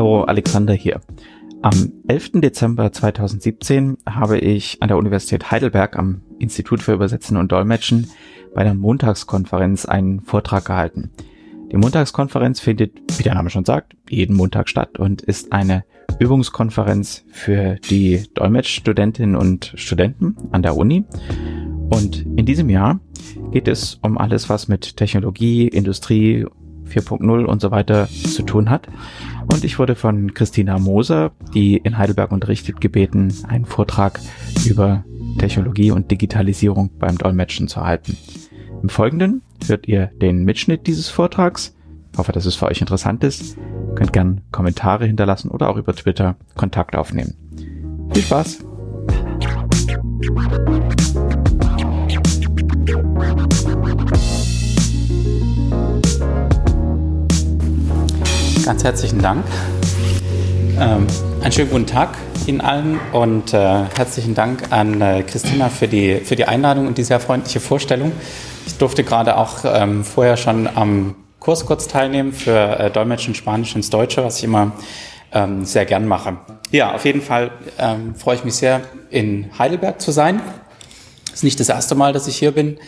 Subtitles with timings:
[0.00, 1.02] Hallo, Alexander hier.
[1.60, 2.40] Am 11.
[2.40, 8.08] Dezember 2017 habe ich an der Universität Heidelberg am Institut für Übersetzen und Dolmetschen
[8.54, 11.10] bei der Montagskonferenz einen Vortrag gehalten.
[11.70, 15.84] Die Montagskonferenz findet, wie der Name schon sagt, jeden Montag statt und ist eine
[16.18, 21.04] Übungskonferenz für die Dolmetschstudentinnen und Studenten an der Uni.
[21.90, 23.00] Und in diesem Jahr
[23.52, 26.46] geht es um alles, was mit Technologie, Industrie
[26.90, 28.88] 4.0 und so weiter zu tun hat.
[29.52, 34.20] Und ich wurde von Christina Moser, die in Heidelberg unterrichtet, gebeten, einen Vortrag
[34.66, 35.04] über
[35.38, 38.16] Technologie und Digitalisierung beim Dolmetschen zu halten.
[38.82, 41.76] Im Folgenden hört ihr den Mitschnitt dieses Vortrags.
[42.12, 43.56] Ich hoffe, dass es für euch interessant ist.
[43.56, 47.34] Ihr könnt gern Kommentare hinterlassen oder auch über Twitter Kontakt aufnehmen.
[48.12, 48.64] Viel Spaß!
[58.64, 59.44] Ganz herzlichen Dank.
[60.78, 61.06] Ähm,
[61.42, 62.16] einen schönen guten Tag
[62.46, 66.98] Ihnen allen und äh, herzlichen Dank an äh, Christina für die, für die Einladung und
[66.98, 68.12] die sehr freundliche Vorstellung.
[68.66, 73.74] Ich durfte gerade auch ähm, vorher schon am Kurs kurz teilnehmen für äh, Dolmetschen Spanisch
[73.74, 74.72] ins Deutsche, was ich immer
[75.32, 76.36] ähm, sehr gern mache.
[76.70, 80.40] Ja, auf jeden Fall ähm, freue ich mich sehr, in Heidelberg zu sein.
[81.32, 82.78] Ist nicht das erste Mal, dass ich hier bin.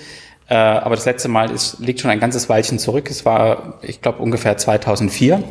[0.49, 3.09] Äh, aber das letzte Mal ist, liegt schon ein ganzes Weilchen zurück.
[3.11, 5.43] Es war, ich glaube, ungefähr 2004.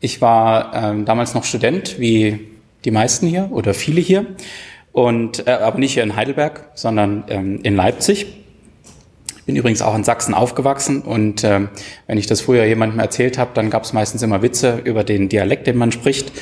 [0.00, 2.48] Ich war ähm, damals noch Student, wie
[2.84, 4.26] die meisten hier oder viele hier,
[4.92, 8.26] und äh, aber nicht hier in Heidelberg, sondern ähm, in Leipzig.
[9.36, 11.60] Ich bin übrigens auch in Sachsen aufgewachsen und äh,
[12.06, 15.28] wenn ich das früher jemandem erzählt habe, dann gab es meistens immer Witze über den
[15.28, 16.32] Dialekt, den man spricht.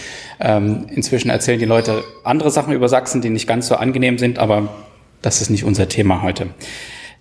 [0.40, 4.38] Ähm, inzwischen erzählen die Leute andere Sachen über Sachsen, die nicht ganz so angenehm sind,
[4.38, 4.68] aber
[5.22, 6.48] das ist nicht unser Thema heute.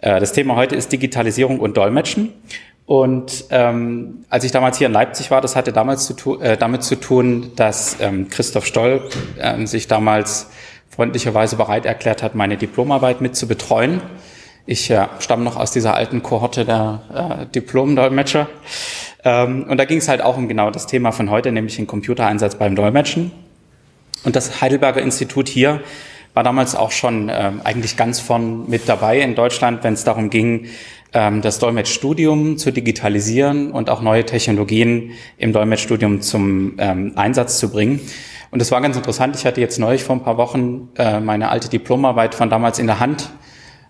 [0.01, 2.33] Äh, das Thema heute ist Digitalisierung und Dolmetschen.
[2.85, 6.55] Und ähm, als ich damals hier in Leipzig war, das hatte damals zu tu äh,
[6.55, 9.01] damit zu tun, dass ähm, Christoph Stoll
[9.37, 10.49] äh, sich damals
[10.89, 14.01] freundlicherweise bereit erklärt hat, meine Diplomarbeit mit zu betreuen.
[14.65, 18.47] Ich äh, stamme noch aus dieser alten Kohorte der äh, Diplom-Dolmetscher.
[19.25, 21.87] Ähm, und da ging es halt auch um genau das Thema von heute, nämlich den
[21.87, 23.31] Computereinsatz beim Dolmetschen.
[24.23, 25.81] Und das Heidelberger Institut hier
[26.37, 30.29] war damals auch schon ähm, eigentlich ganz vorn mit dabei in Deutschland, wenn es darum
[30.29, 30.67] ging,
[31.11, 37.71] ähm, das Dolmetschstudium zu digitalisieren und auch neue Technologien im Dolmetschstudium zum ähm, Einsatz zu
[37.71, 38.01] bringen.
[38.51, 39.35] Und es war ganz interessant.
[39.35, 42.85] Ich hatte jetzt neulich vor ein paar Wochen äh, meine alte Diplomarbeit von damals in
[42.85, 43.31] der Hand.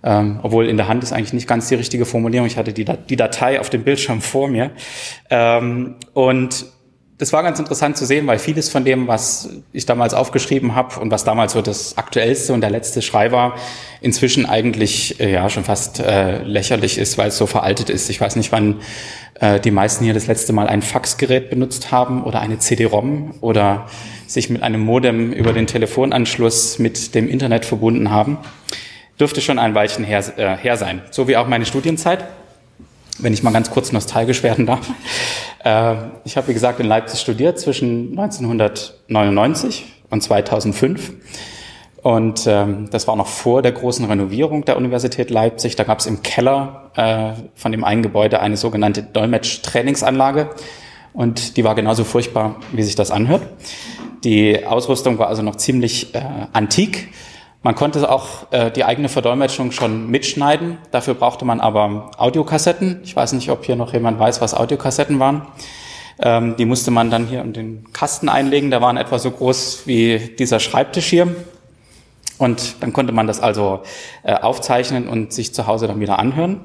[0.02, 2.48] Ähm, obwohl in der Hand ist eigentlich nicht ganz die richtige Formulierung.
[2.48, 4.72] Ich hatte die, die Datei auf dem Bildschirm vor mir.
[5.30, 6.66] Ähm, und
[7.20, 11.00] das war ganz interessant zu sehen, weil vieles von dem, was ich damals aufgeschrieben habe
[11.00, 13.56] und was damals so das aktuellste und der letzte Schrei war,
[14.02, 18.12] inzwischen eigentlich äh, ja schon fast äh, lächerlich ist, weil es so veraltet ist.
[18.12, 18.82] Ich weiß nicht, wann
[19.40, 23.88] äh, die meisten hier das letzte Mal ein Faxgerät benutzt haben oder eine CD-ROM oder
[24.28, 28.38] sich mit einem Modem über den Telefonanschluss mit dem Internet verbunden haben.
[29.20, 31.02] Dürfte schon ein Weilchen her, äh, her sein.
[31.10, 32.24] So wie auch meine Studienzeit
[33.20, 34.88] wenn ich mal ganz kurz nostalgisch werden darf.
[35.64, 41.14] Äh, ich habe, wie gesagt, in Leipzig studiert zwischen 1999 und 2005.
[42.04, 45.76] Und ähm, das war noch vor der großen Renovierung der Universität Leipzig.
[45.76, 50.52] Da gab es im Keller äh, von dem einen Gebäude eine sogenannte Dolmetsch-Trainingsanlage.
[51.14, 53.42] Und die war genauso furchtbar, wie sich das anhört.
[54.24, 56.22] Die Ausrüstung war also noch ziemlich äh,
[56.54, 57.10] antik.
[57.68, 60.78] Man konnte auch äh, die eigene Verdolmetschung schon mitschneiden.
[60.92, 63.02] Dafür brauchte man aber Audiokassetten.
[63.04, 65.46] Ich weiß nicht, ob hier noch jemand weiß, was Audiokassetten waren.
[66.18, 68.72] Ähm, die musste man dann hier in den Kasten einlegen.
[68.72, 71.36] Der waren etwa so groß wie dieser Schreibtisch hier.
[72.38, 73.82] Und dann konnte man das also
[74.24, 76.62] äh, aufzeichnen und sich zu Hause dann wieder anhören.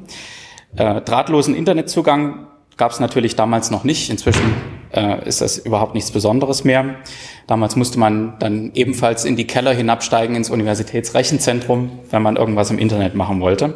[0.77, 2.47] Äh, drahtlosen Internetzugang
[2.77, 4.09] gab es natürlich damals noch nicht.
[4.09, 4.55] Inzwischen
[4.93, 6.97] äh, ist das überhaupt nichts Besonderes mehr.
[7.47, 12.79] Damals musste man dann ebenfalls in die Keller hinabsteigen ins Universitätsrechenzentrum, wenn man irgendwas im
[12.79, 13.75] Internet machen wollte.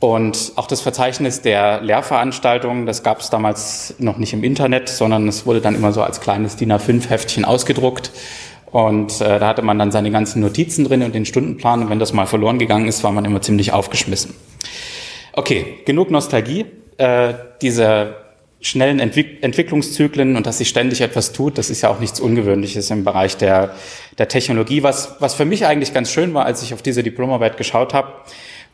[0.00, 5.28] Und auch das Verzeichnis der Lehrveranstaltungen, das gab es damals noch nicht im Internet, sondern
[5.28, 8.10] es wurde dann immer so als kleines DIN A5-Heftchen ausgedruckt.
[8.72, 11.82] Und äh, da hatte man dann seine ganzen Notizen drin und den Stundenplan.
[11.82, 14.34] Und wenn das mal verloren gegangen ist, war man immer ziemlich aufgeschmissen.
[15.34, 16.64] Okay, genug Nostalgie.
[16.96, 18.14] Äh, diese
[18.60, 22.90] schnellen Entwick Entwicklungszyklen und dass sich ständig etwas tut, das ist ja auch nichts Ungewöhnliches
[22.90, 23.74] im Bereich der,
[24.18, 24.82] der Technologie.
[24.82, 28.12] Was, was für mich eigentlich ganz schön war, als ich auf diese Diplomarbeit geschaut habe,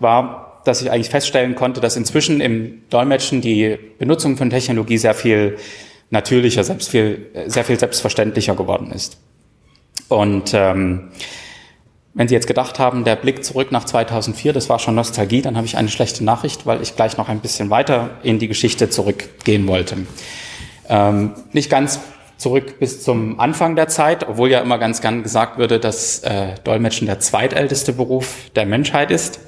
[0.01, 5.15] war, dass ich eigentlich feststellen konnte, dass inzwischen im Dolmetschen die Benutzung von Technologie sehr
[5.15, 5.57] viel
[6.11, 9.19] natürlicher, selbst viel, sehr viel selbstverständlicher geworden ist.
[10.09, 11.11] Und ähm,
[12.17, 15.55] wenn Sie jetzt gedacht haben, der Blick zurück nach 2004, das war schon Nostalgie, dann
[15.57, 18.89] habe ich eine schlechte Nachricht, weil ich gleich noch ein bisschen weiter in die Geschichte
[18.89, 19.99] zurückgehen wollte.
[20.89, 22.01] Ähm, nicht ganz
[22.39, 26.55] zurück bis zum Anfang der Zeit, obwohl ja immer ganz gern gesagt würde, dass äh,
[26.65, 29.41] Dolmetschen der zweitälteste Beruf der Menschheit ist.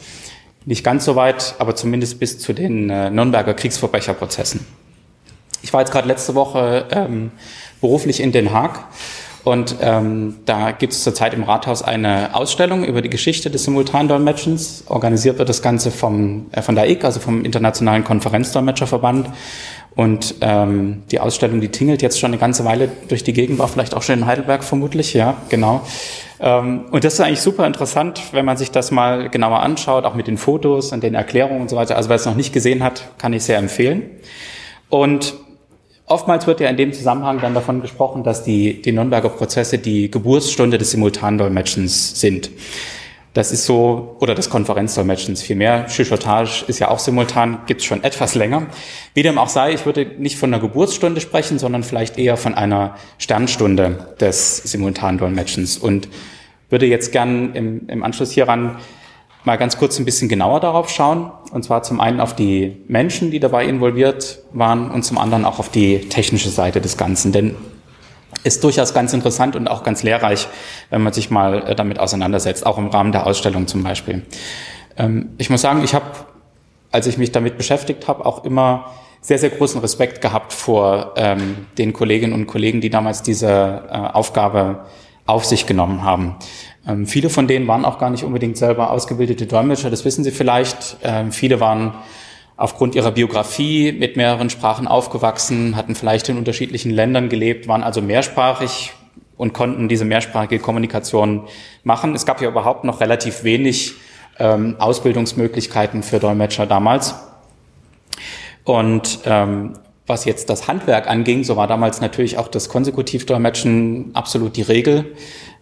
[0.67, 4.67] Nicht ganz so weit, aber zumindest bis zu den äh, Nürnberger Kriegsverbrecherprozessen.
[5.62, 7.31] Ich war jetzt gerade letzte Woche ähm,
[7.81, 8.85] beruflich in Den Haag
[9.49, 14.85] und ähm, da gibt es zurzeit im Rathaus eine Ausstellung über die Geschichte des Simultandolmetschens.
[14.89, 19.31] Organisiert wird das Ganze vom, äh, von der IC, also vom Internationalen Konferenzdolmetscherverband.
[19.97, 23.69] Und ähm, die Ausstellung, die tingelt jetzt schon eine ganze Weile durch die Gegend, war
[23.69, 25.81] vielleicht auch schon in Heidelberg vermutlich, ja, genau.
[26.41, 30.15] Ähm, und das ist eigentlich super interessant, wenn man sich das mal genauer anschaut, auch
[30.15, 31.97] mit den Fotos und den Erklärungen und so weiter.
[31.97, 34.11] Also wer es noch nicht gesehen hat, kann ich sehr empfehlen.
[34.91, 35.33] Und
[36.08, 40.10] oftmals wird ja in dem Zusammenhang dann davon gesprochen, dass die, die Nürnberger Prozesse die
[40.10, 42.50] Geburtsstunde des Simultandolmetschens sind.
[43.34, 45.87] Das ist so, oder des Konferenzdolmetschens vielmehr.
[45.87, 48.66] Chuchotage ist ja auch simultan, gibt's schon etwas länger.
[49.14, 52.54] Wie dem auch sei, ich würde nicht von einer Geburtsstunde sprechen, sondern vielleicht eher von
[52.54, 56.08] einer Sternstunde des Simultandolmetschens und
[56.70, 58.78] würde jetzt gern im, im Anschluss hieran
[59.49, 61.33] mal ganz kurz ein bisschen genauer darauf schauen.
[61.53, 65.59] Und zwar zum einen auf die Menschen, die dabei involviert waren und zum anderen auch
[65.59, 67.33] auf die technische Seite des Ganzen.
[67.33, 67.56] Denn
[68.45, 70.49] ist durchaus ganz interessant und auch ganz lehrreich,
[70.91, 74.27] wenn man sich mal äh, damit auseinandersetzt, auch im Rahmen der Ausstellung zum Beispiel.
[74.99, 76.05] Ähm, ich muss sagen, ich habe,
[76.93, 78.93] als ich mich damit beschäftigt habe, auch immer
[79.23, 83.49] sehr, sehr großen Respekt gehabt vor ähm, den Kolleginnen und Kollegen, die damals diese
[83.91, 84.85] äh, Aufgabe
[85.25, 86.37] auf sich genommen haben.
[86.86, 90.30] Ähm, viele von denen waren auch gar nicht unbedingt selber ausgebildete Dolmetscher, das wissen Sie
[90.30, 90.98] vielleicht.
[91.02, 91.94] Ähm, viele waren
[92.56, 98.02] aufgrund ihrer Biografie mit mehreren Sprachen aufgewachsen, hatten vielleicht in unterschiedlichen Ländern gelebt, waren also
[98.02, 98.92] mehrsprachig
[99.36, 101.44] und konnten diese mehrsprachige Kommunikation
[101.84, 102.14] machen.
[102.14, 103.94] Es gab ja überhaupt noch relativ wenig
[104.38, 107.14] ähm, Ausbildungsmöglichkeiten für Dolmetscher damals.
[108.64, 109.75] Und ähm,
[110.08, 115.14] was jetzt das Handwerk anging, so war damals natürlich auch das Konsekutivdolmetschen absolut die Regel.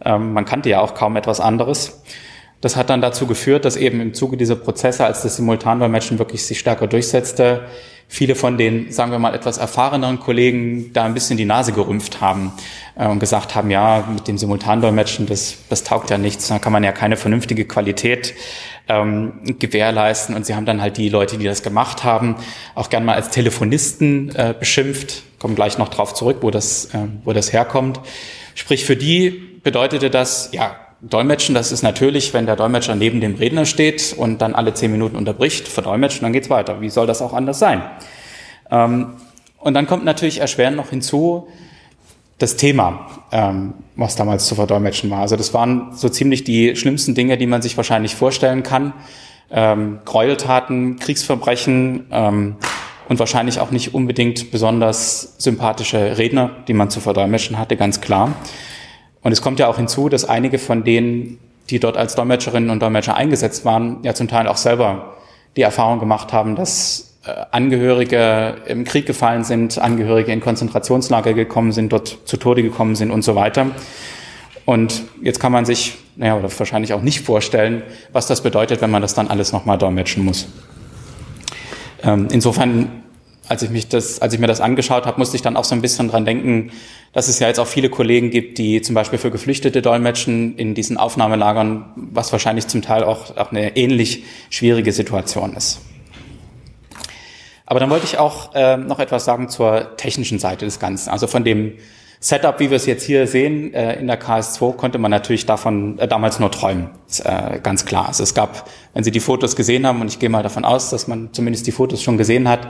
[0.05, 2.03] Ähm, man kannte ja auch kaum etwas anderes.
[2.61, 6.45] Das hat dann dazu geführt, dass eben im Zuge dieser Prozesse, als das Simultandolmetschen wirklich
[6.45, 7.67] sich stärker durchsetzte,
[8.09, 12.21] viele von den, sagen wir mal, etwas erfahreneren Kollegen da ein bisschen die Nase gerümpft
[12.21, 12.53] haben
[12.97, 16.73] äh, und gesagt haben, ja, mit dem Simultandolmetschen, das, das taugt ja nichts, da kann
[16.73, 18.35] man ja keine vernünftige Qualität
[18.89, 20.35] ähm, gewährleisten.
[20.35, 22.37] Und sie haben dann halt die Leute, die das gemacht haben,
[22.75, 25.23] auch gern mal als Telefonisten äh, beschimpft.
[25.39, 28.01] Kommen gleich noch drauf zurück, wo das, äh, wo das herkommt.
[28.55, 33.35] Sprich, für die bedeutete das, ja, Dolmetschen, das ist natürlich, wenn der Dolmetscher neben dem
[33.35, 36.81] Redner steht und dann alle zehn Minuten unterbricht, verdolmetschen, dann geht's weiter.
[36.81, 37.83] Wie soll das auch anders sein?
[38.71, 39.17] Ähm,
[39.59, 41.49] und dann kommt natürlich erschwerend noch hinzu,
[42.39, 45.21] das Thema, ähm, was damals zu verdolmetschen war.
[45.21, 48.93] Also das waren so ziemlich die schlimmsten Dinge, die man sich wahrscheinlich vorstellen kann.
[49.51, 52.57] Ähm, Gräueltaten, Kriegsverbrechen ähm,
[53.09, 58.35] und wahrscheinlich auch nicht unbedingt besonders sympathische Redner, die man zu verdolmetschen hatte, ganz klar.
[59.23, 61.39] Und es kommt ja auch hinzu, dass einige von denen,
[61.71, 65.17] die dort als Dolmetscherinnen und Dolmetscher eingesetzt waren, ja zum Teil auch selber
[65.57, 67.16] die Erfahrung gemacht haben, dass
[67.51, 73.11] Angehörige im Krieg gefallen sind, Angehörige in Konzentrationslager gekommen sind, dort zu Tode gekommen sind
[73.11, 73.67] und so weiter.
[74.65, 77.83] Und jetzt kann man sich, naja, oder wahrscheinlich auch nicht vorstellen,
[78.13, 80.49] was das bedeutet, wenn man das dann alles nochmal dolmetschen muss.
[82.03, 83.03] Ähm, insofern,
[83.49, 85.75] als ich, mich das, als ich mir das angeschaut habe, musste ich dann auch so
[85.75, 86.73] ein bisschen dran denken,
[87.13, 90.75] dass es ja jetzt auch viele Kollegen gibt, die zum Beispiel für Geflüchtete dolmetschen in
[90.75, 95.81] diesen Aufnahmelagern, was wahrscheinlich zum Teil auch, auch eine ähnlich schwierige Situation ist.
[97.67, 101.11] Aber dann wollte ich auch äh, noch etwas sagen zur technischen Seite des Ganzen.
[101.11, 101.75] Also von dem
[102.21, 105.99] Setup, wie wir es jetzt hier sehen, äh, in der KS2 konnte man natürlich davon
[105.99, 106.91] äh, damals nur träumen.
[107.09, 108.07] Ist, äh, ganz klar.
[108.07, 110.91] Also es gab, wenn Sie die Fotos gesehen haben, und ich gehe mal davon aus,
[110.91, 112.69] dass man zumindest die Fotos schon gesehen hat,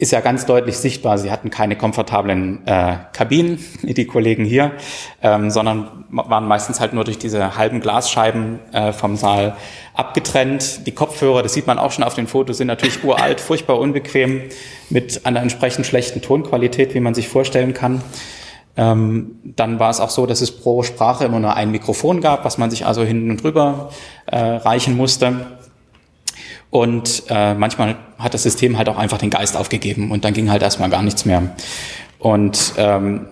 [0.00, 4.72] ist ja ganz deutlich sichtbar, sie hatten keine komfortablen äh, Kabinen, die Kollegen hier,
[5.22, 9.56] ähm, sondern waren meistens halt nur durch diese halben Glasscheiben äh, vom Saal
[9.92, 10.86] abgetrennt.
[10.86, 14.42] Die Kopfhörer, das sieht man auch schon auf den Fotos, sind natürlich uralt, furchtbar unbequem,
[14.88, 18.02] mit einer entsprechend schlechten Tonqualität, wie man sich vorstellen kann.
[18.78, 22.46] Ähm, dann war es auch so, dass es pro Sprache immer nur ein Mikrofon gab,
[22.46, 23.90] was man sich also hinten und drüber
[24.24, 25.58] äh, reichen musste.
[26.70, 30.50] Und äh, manchmal hat das System halt auch einfach den Geist aufgegeben und dann ging
[30.50, 31.42] halt erstmal gar nichts mehr.
[32.18, 33.26] Und ähm,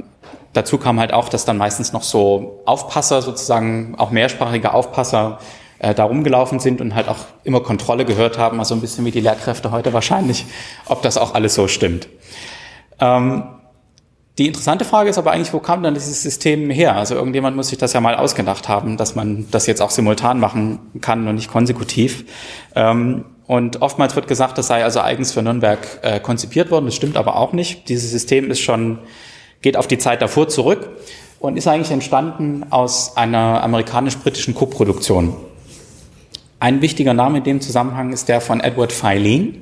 [0.53, 5.39] dazu kam halt auch, dass dann meistens noch so Aufpasser, sozusagen auch mehrsprachige Aufpasser
[5.79, 9.13] äh, da rumgelaufen sind und halt auch immer Kontrolle gehört haben, also ein bisschen wie
[9.13, 10.47] die Lehrkräfte heute wahrscheinlich,
[10.87, 12.09] ob das auch alles so stimmt.
[13.01, 13.45] Ähm,
[14.39, 16.95] die interessante Frage ist aber eigentlich, wo kam dann dieses System her?
[16.95, 20.39] Also irgendjemand muss sich das ja mal ausgedacht haben, dass man das jetzt auch simultan
[20.39, 22.25] machen kann und nicht konsekutiv.
[22.77, 26.85] Ähm, und oftmals wird gesagt, das sei also eigens für Nürnberg äh, konzipiert worden.
[26.85, 27.89] Das stimmt aber auch nicht.
[27.89, 29.01] Dieses System ist schon
[29.61, 30.89] geht auf die Zeit davor zurück
[31.41, 35.35] und ist eigentlich entstanden aus einer amerikanisch-britischen Koproduktion.
[36.61, 39.55] Ein wichtiger Name in dem Zusammenhang ist der von Edward Filene.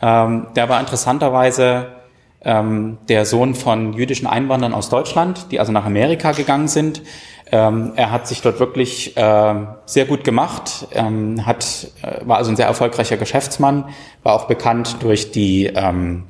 [0.00, 2.01] Ähm, der war interessanterweise
[2.44, 7.02] ähm, der Sohn von jüdischen Einwanderern aus Deutschland, die also nach Amerika gegangen sind.
[7.50, 12.50] Ähm, er hat sich dort wirklich äh, sehr gut gemacht, ähm, hat, äh, war also
[12.50, 13.84] ein sehr erfolgreicher Geschäftsmann,
[14.22, 16.24] war auch bekannt durch die ähm,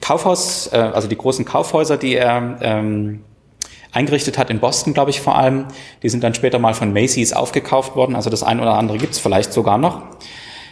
[0.00, 3.24] Kaufhaus, äh, also die großen Kaufhäuser, die er ähm,
[3.92, 5.66] eingerichtet hat in Boston, glaube ich vor allem.
[6.02, 9.18] Die sind dann später mal von Macy's aufgekauft worden, also das ein oder andere gibt's
[9.18, 10.02] vielleicht sogar noch.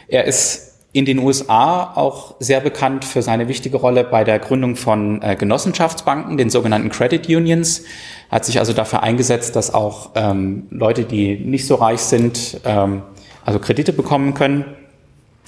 [0.08, 4.76] Er ist in den USA auch sehr bekannt für seine wichtige Rolle bei der Gründung
[4.76, 7.84] von äh, Genossenschaftsbanken, den sogenannten Credit Unions.
[8.30, 13.02] Hat sich also dafür eingesetzt, dass auch ähm, Leute, die nicht so reich sind, ähm,
[13.44, 14.64] also Kredite bekommen können,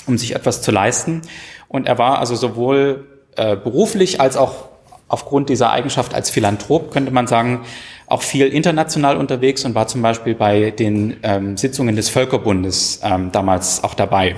[0.07, 1.21] um sich etwas zu leisten.
[1.69, 4.69] Und er war also sowohl äh, beruflich als auch
[5.09, 7.65] aufgrund dieser Eigenschaft als Philanthrop, könnte man sagen,
[8.07, 13.31] auch viel international unterwegs und war zum Beispiel bei den ähm, Sitzungen des Völkerbundes ähm,
[13.31, 14.37] damals auch dabei.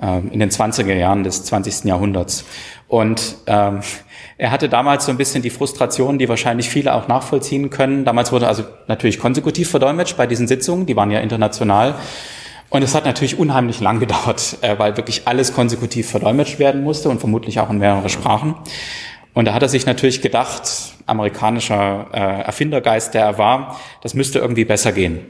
[0.00, 1.84] Ähm, in den 20er Jahren des 20.
[1.84, 2.44] Jahrhunderts.
[2.86, 3.80] Und ähm,
[4.36, 8.04] er hatte damals so ein bisschen die Frustration, die wahrscheinlich viele auch nachvollziehen können.
[8.04, 11.94] Damals wurde also natürlich konsekutiv verdolmetscht bei diesen Sitzungen, die waren ja international.
[12.68, 17.08] Und es hat natürlich unheimlich lang gedauert, äh, weil wirklich alles konsekutiv verdolmetscht werden musste
[17.08, 18.54] und vermutlich auch in mehrere Sprachen.
[19.32, 20.62] Und da hat er sich natürlich gedacht,
[21.06, 25.20] amerikanischer äh, Erfindergeist, der er war, das müsste irgendwie besser gehen.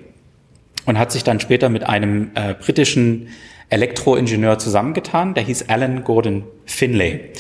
[0.87, 3.29] Und hat sich dann später mit einem äh, britischen
[3.69, 7.33] Elektroingenieur zusammengetan, der hieß Alan Gordon Finlay.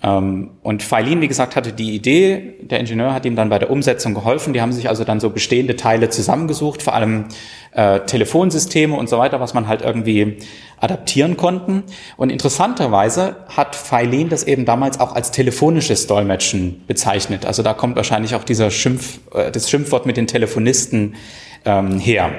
[0.00, 3.70] Ähm, und Feilin, wie gesagt, hatte die Idee, der Ingenieur hat ihm dann bei der
[3.70, 4.52] Umsetzung geholfen.
[4.52, 7.24] Die haben sich also dann so bestehende Teile zusammengesucht, vor allem
[7.72, 10.36] äh, Telefonsysteme und so weiter, was man halt irgendwie
[10.80, 11.82] adaptieren konnten.
[12.16, 17.44] Und interessanterweise hat Feilin das eben damals auch als telefonisches Dolmetschen bezeichnet.
[17.44, 21.16] Also da kommt wahrscheinlich auch dieser Schimpf, äh, das Schimpfwort mit den Telefonisten
[21.64, 22.30] ähm, her.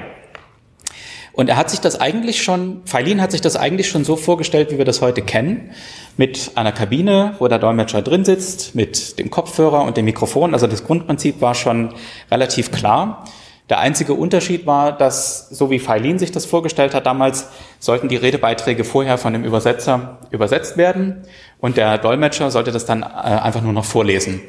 [1.32, 4.70] Und er hat sich das eigentlich schon, Feilin hat sich das eigentlich schon so vorgestellt,
[4.70, 5.70] wie wir das heute kennen,
[6.16, 10.54] mit einer Kabine, wo der Dolmetscher drin sitzt, mit dem Kopfhörer und dem Mikrofon.
[10.54, 11.94] Also das Grundprinzip war schon
[12.30, 13.24] relativ klar.
[13.70, 17.46] Der einzige Unterschied war, dass, so wie Feilin sich das vorgestellt hat damals,
[17.78, 21.22] sollten die Redebeiträge vorher von dem Übersetzer übersetzt werden
[21.60, 24.40] und der Dolmetscher sollte das dann äh, einfach nur noch vorlesen.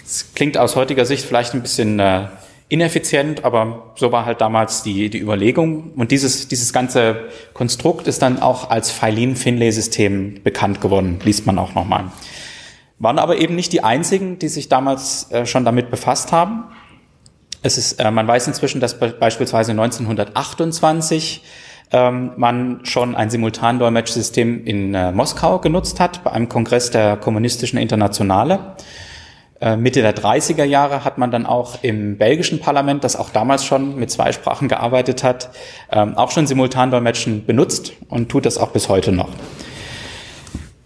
[0.00, 2.26] Das klingt aus heutiger Sicht vielleicht ein bisschen äh,
[2.68, 5.92] ineffizient, aber so war halt damals die, die Überlegung.
[5.96, 11.74] Und dieses, dieses ganze Konstrukt ist dann auch als Filin-Finlay-System bekannt geworden, liest man auch
[11.74, 12.10] nochmal.
[12.98, 16.64] Waren aber eben nicht die einzigen, die sich damals äh, schon damit befasst haben.
[17.62, 21.42] Es ist, äh, man weiß inzwischen, dass be beispielsweise 1928
[21.92, 27.78] ähm, man schon ein Simultandolmetschsystem in äh, Moskau genutzt hat, bei einem Kongress der Kommunistischen
[27.78, 28.76] Internationale.
[29.60, 33.64] Äh, Mitte der 30er Jahre hat man dann auch im belgischen Parlament, das auch damals
[33.64, 35.50] schon mit zwei Sprachen gearbeitet hat,
[35.90, 39.30] ähm, auch schon Simultandolmetschen benutzt und tut das auch bis heute noch.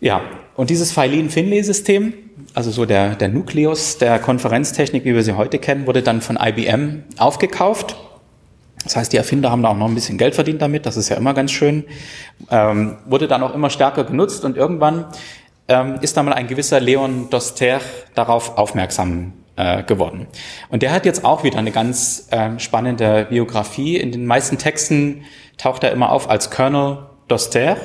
[0.01, 0.23] Ja,
[0.55, 2.13] und dieses Filin-Finlay-System,
[2.55, 6.39] also so der, der Nukleus der Konferenztechnik, wie wir sie heute kennen, wurde dann von
[6.41, 7.97] IBM aufgekauft.
[8.85, 11.11] Das heißt, die Erfinder haben da auch noch ein bisschen Geld verdient damit, das ist
[11.11, 11.85] ja immer ganz schön.
[12.51, 15.07] Ähm, wurde dann auch immer stärker genutzt und irgendwann
[15.71, 17.81] ähm, ist da mal ein gewisser Leon Doster
[18.15, 20.27] darauf aufmerksam äh, geworden.
[20.69, 23.97] Und der hat jetzt auch wieder eine ganz äh, spannende Biografie.
[23.97, 25.23] In den meisten Texten
[25.57, 27.77] taucht er immer auf als Colonel Doster.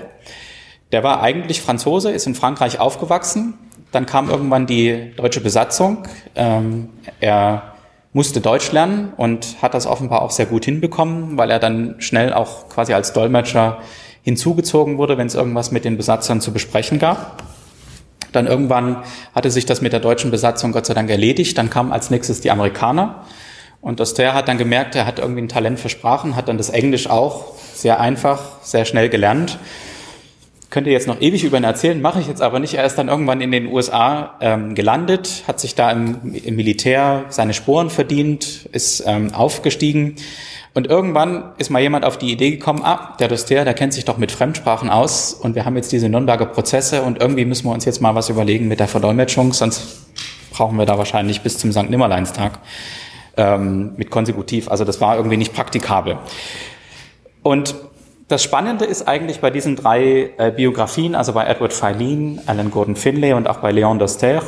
[0.92, 3.54] Der war eigentlich Franzose, ist in Frankreich aufgewachsen.
[3.92, 6.08] Dann kam irgendwann die deutsche Besatzung.
[6.36, 6.90] Ähm,
[7.20, 7.76] er
[8.14, 12.34] musste Deutsch lernen und hat das offenbar auch sehr gut hinbekommen, weil er dann schnell
[12.34, 13.80] auch quasi als Dolmetscher
[14.24, 17.44] hinzugezogen wurde, wenn es irgendwas mit den Besatzern zu besprechen gab.
[18.36, 21.58] Dann irgendwann hatte sich das mit der deutschen Besatzung Gott sei Dank erledigt.
[21.58, 23.26] Dann kamen als nächstes die Amerikaner.
[23.82, 26.70] Und Doster hat dann gemerkt, er hat irgendwie ein Talent für Sprachen, hat dann das
[26.70, 29.60] Englisch auch sehr einfach, sehr schnell gelernt.
[30.72, 32.74] Könnte jetzt noch ewig über ihn erzählen, mache ich jetzt aber nicht.
[32.74, 37.26] Er ist dann irgendwann in den USA ähm, gelandet, hat sich da im, im Militär
[37.30, 40.16] seine Sporen verdient, ist ähm, aufgestiegen
[40.76, 44.04] und irgendwann ist mal jemand auf die Idee gekommen, ah, der Doster, der kennt sich
[44.04, 47.74] doch mit Fremdsprachen aus und wir haben jetzt diese Nürnberger Prozesse und irgendwie müssen wir
[47.74, 50.06] uns jetzt mal was überlegen mit der Verdolmetschung, sonst
[50.52, 51.90] brauchen wir da wahrscheinlich bis zum St.
[51.90, 52.60] Nimmerleinstag
[53.38, 54.70] ähm, mit konsekutiv.
[54.70, 56.18] Also das war irgendwie nicht praktikabel.
[57.42, 57.76] Und
[58.28, 62.98] das Spannende ist eigentlich bei diesen drei äh, Biografien, also bei Edward Filene, Alan Gordon
[62.98, 64.42] Finlay und auch bei Léon Doster,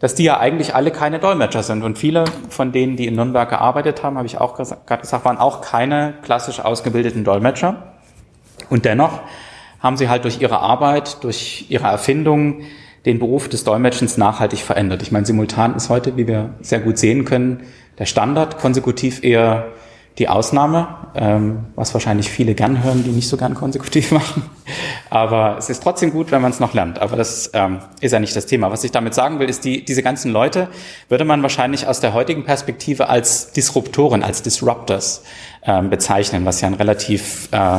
[0.00, 1.82] dass die ja eigentlich alle keine Dolmetscher sind.
[1.82, 5.38] Und viele von denen, die in Nürnberg gearbeitet haben, habe ich auch gerade gesagt, waren
[5.38, 7.94] auch keine klassisch ausgebildeten Dolmetscher.
[8.70, 9.20] Und dennoch
[9.80, 12.62] haben sie halt durch ihre Arbeit, durch ihre Erfindung
[13.06, 15.02] den Beruf des Dolmetschens nachhaltig verändert.
[15.02, 17.62] Ich meine, simultan ist heute, wie wir sehr gut sehen können,
[17.98, 19.68] der Standard, konsekutiv eher
[20.18, 24.42] die Ausnahme, ähm, was wahrscheinlich viele gern hören, die nicht so gern konsekutiv machen.
[25.10, 26.98] Aber es ist trotzdem gut, wenn man es noch lernt.
[26.98, 28.70] Aber das ähm, ist ja nicht das Thema.
[28.70, 30.68] Was ich damit sagen will, ist, die, diese ganzen Leute
[31.08, 35.22] würde man wahrscheinlich aus der heutigen Perspektive als Disruptoren, als Disruptors
[35.64, 37.78] ähm, bezeichnen, was ja ein relativ, äh,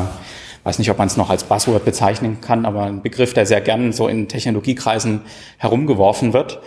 [0.63, 3.61] weiß nicht, ob man es noch als Buzzword bezeichnen kann, aber ein Begriff, der sehr
[3.61, 5.21] gern so in Technologiekreisen
[5.57, 6.59] herumgeworfen wird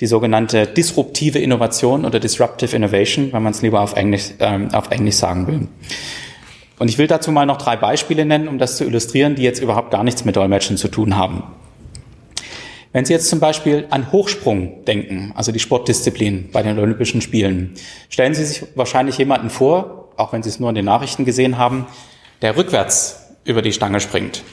[0.00, 4.90] die sogenannte disruptive Innovation oder Disruptive Innovation, wenn man es lieber auf Englisch, ähm, auf
[4.90, 5.68] Englisch sagen will.
[6.78, 9.62] Und ich will dazu mal noch drei Beispiele nennen, um das zu illustrieren, die jetzt
[9.62, 11.44] überhaupt gar nichts mit Dolmetschen zu tun haben.
[12.92, 17.74] Wenn Sie jetzt zum Beispiel an Hochsprung denken, also die Sportdisziplin bei den Olympischen Spielen,
[18.08, 21.58] stellen Sie sich wahrscheinlich jemanden vor, auch wenn Sie es nur in den Nachrichten gesehen
[21.58, 21.86] haben,
[22.40, 24.44] der rückwärts über die Stange springt.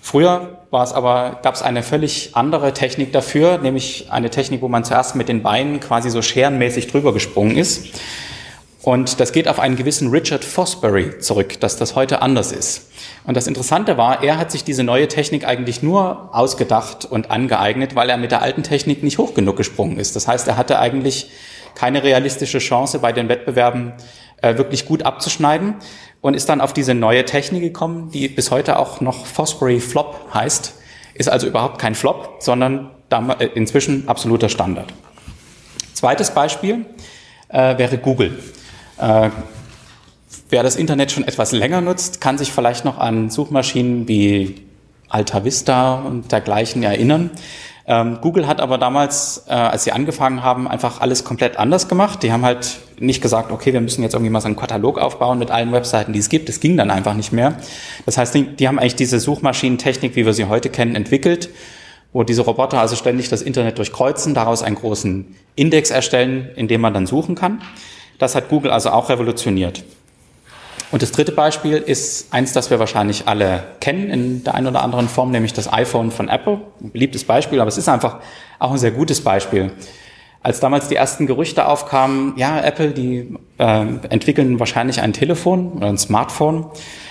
[0.00, 4.68] Früher war es aber, gab es eine völlig andere Technik dafür, nämlich eine Technik, wo
[4.68, 8.00] man zuerst mit den Beinen quasi so scherenmäßig drüber gesprungen ist.
[8.82, 12.90] Und das geht auf einen gewissen Richard Fosbury zurück, dass das heute anders ist.
[13.24, 17.94] Und das Interessante war, er hat sich diese neue Technik eigentlich nur ausgedacht und angeeignet,
[17.94, 20.16] weil er mit der alten Technik nicht hoch genug gesprungen ist.
[20.16, 21.30] Das heißt, er hatte eigentlich
[21.74, 23.92] keine realistische Chance bei den Wettbewerben
[24.40, 25.74] äh, wirklich gut abzuschneiden
[26.20, 30.28] und ist dann auf diese neue Technik gekommen, die bis heute auch noch Fosbury Flop
[30.34, 30.74] heißt.
[31.14, 34.92] Ist also überhaupt kein Flop, sondern äh, inzwischen absoluter Standard.
[35.94, 36.86] Zweites Beispiel
[37.48, 38.38] äh, wäre Google.
[38.98, 39.30] Äh,
[40.50, 44.66] wer das Internet schon etwas länger nutzt, kann sich vielleicht noch an Suchmaschinen wie
[45.08, 47.30] Alta Vista und dergleichen erinnern.
[47.90, 52.22] Ähm, Google hat aber damals, äh, als sie angefangen haben, einfach alles komplett anders gemacht.
[52.22, 55.38] Die haben halt nicht gesagt, okay, wir müssen jetzt irgendwie mal so einen Katalog aufbauen
[55.38, 56.50] mit allen Webseiten, die es gibt.
[56.50, 57.56] Das ging dann einfach nicht mehr.
[58.04, 61.48] Das heißt, die, die haben eigentlich diese Suchmaschinentechnik, wie wir sie heute kennen, entwickelt,
[62.12, 66.82] wo diese Roboter also ständig das Internet durchkreuzen, daraus einen großen Index erstellen, in dem
[66.82, 67.62] man dann suchen kann.
[68.18, 69.82] Das hat Google also auch revolutioniert.
[70.90, 74.82] Und das dritte Beispiel ist eins, das wir wahrscheinlich alle kennen in der einen oder
[74.82, 76.60] anderen Form, nämlich das iPhone von Apple.
[76.80, 78.20] Ein beliebtes Beispiel, aber es ist einfach
[78.58, 79.72] auch ein sehr gutes Beispiel.
[80.42, 85.88] Als damals die ersten Gerüchte aufkamen, ja, Apple, die äh, entwickeln wahrscheinlich ein Telefon oder
[85.88, 86.66] ein Smartphone,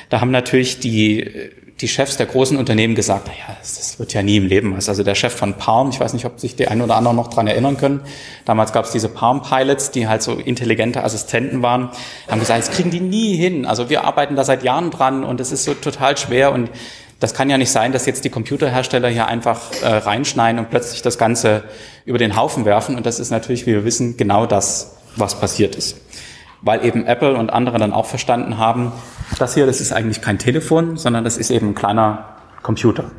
[0.10, 4.38] da haben natürlich die die Chefs der großen Unternehmen gesagt, naja, das wird ja nie
[4.38, 4.90] im Leben was.
[4.90, 7.28] Also der Chef von Palm, ich weiß nicht, ob sich die einen oder anderen noch
[7.28, 8.02] dran erinnern können.
[8.46, 11.90] Damals gab es diese Palm Pilots, die halt so intelligente Assistenten waren,
[12.28, 13.66] haben gesagt, das kriegen die nie hin.
[13.68, 16.72] Also wir arbeiten da seit Jahren dran und es ist so total schwer und
[17.20, 21.02] das kann ja nicht sein, dass jetzt die Computerhersteller hier einfach äh, reinschneiden und plötzlich
[21.02, 21.64] das Ganze
[22.06, 22.96] über den Haufen werfen.
[22.96, 25.98] Und das ist natürlich, wie wir wissen, genau das, was passiert ist
[26.62, 28.92] weil eben Apple und andere dann auch verstanden haben,
[29.40, 33.12] das hier, das ist eigentlich kein Telefon, sondern das ist eben ein kleiner Computer.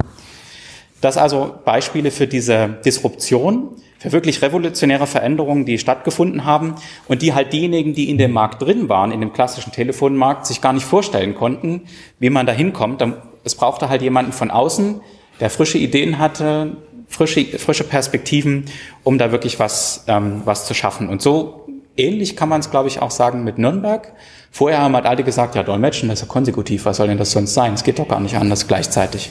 [1.01, 6.75] Das also Beispiele für diese Disruption, für wirklich revolutionäre Veränderungen, die stattgefunden haben
[7.07, 10.61] und die halt diejenigen, die in dem Markt drin waren, in dem klassischen Telefonmarkt, sich
[10.61, 11.83] gar nicht vorstellen konnten,
[12.19, 13.05] wie man da hinkommt.
[13.45, 15.01] Es brauchte halt jemanden von außen,
[15.41, 16.77] der frische Ideen hatte,
[17.09, 18.67] frische, frische Perspektiven,
[19.05, 21.09] um da wirklich was, ähm, was zu schaffen.
[21.09, 21.68] Und so
[21.99, 24.13] ähnlich kann man es, glaube ich, auch sagen mit Nürnberg.
[24.51, 27.33] Vorher haben halt alle gesagt, ja, Dolmetschen, das ist ja konsekutiv, was soll denn das
[27.33, 27.75] sonst sein?
[27.75, 29.31] Es geht doch gar nicht anders gleichzeitig.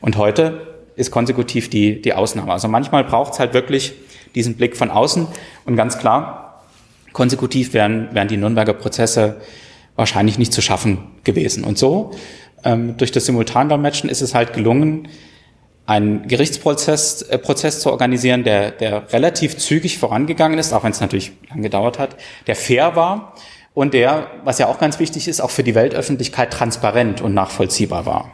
[0.00, 2.52] Und heute ist konsekutiv die, die Ausnahme.
[2.52, 3.94] Also manchmal braucht es halt wirklich
[4.34, 5.26] diesen Blick von außen
[5.64, 6.64] und ganz klar,
[7.12, 9.40] konsekutiv wären, wären die Nürnberger Prozesse
[9.96, 11.64] wahrscheinlich nicht zu schaffen gewesen.
[11.64, 12.12] Und so,
[12.64, 15.08] ähm, durch das Simultandolmetschen ist es halt gelungen,
[15.86, 21.00] einen Gerichtsprozess äh, Prozess zu organisieren, der, der relativ zügig vorangegangen ist, auch wenn es
[21.00, 22.16] natürlich lang gedauert hat,
[22.46, 23.34] der fair war
[23.74, 28.06] und der, was ja auch ganz wichtig ist, auch für die Weltöffentlichkeit transparent und nachvollziehbar
[28.06, 28.30] war.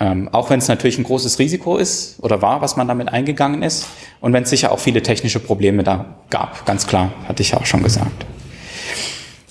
[0.00, 3.62] Ähm, auch wenn es natürlich ein großes Risiko ist oder war, was man damit eingegangen
[3.62, 3.88] ist
[4.20, 7.58] und wenn es sicher auch viele technische Probleme da gab, ganz klar, hatte ich ja
[7.58, 8.26] auch schon gesagt.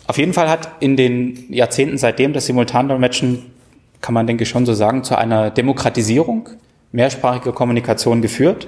[0.08, 3.52] Auf jeden Fall hat in den Jahrzehnten seitdem das Simultandolmetschen,
[4.00, 6.50] kann man denke ich schon so sagen, zu einer Demokratisierung
[6.92, 8.68] mehrsprachige Kommunikation geführt.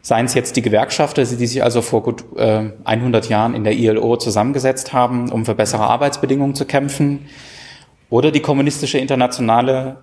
[0.00, 3.74] Seien es jetzt die Gewerkschafter, die sich also vor gut äh, 100 Jahren in der
[3.74, 7.26] ILO zusammengesetzt haben, um für bessere Arbeitsbedingungen zu kämpfen,
[8.10, 9.96] oder die kommunistische Internationale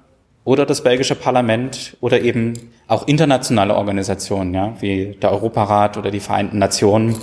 [0.43, 2.53] oder das belgische Parlament oder eben
[2.87, 7.15] auch internationale Organisationen, ja, wie der Europarat oder die Vereinten Nationen,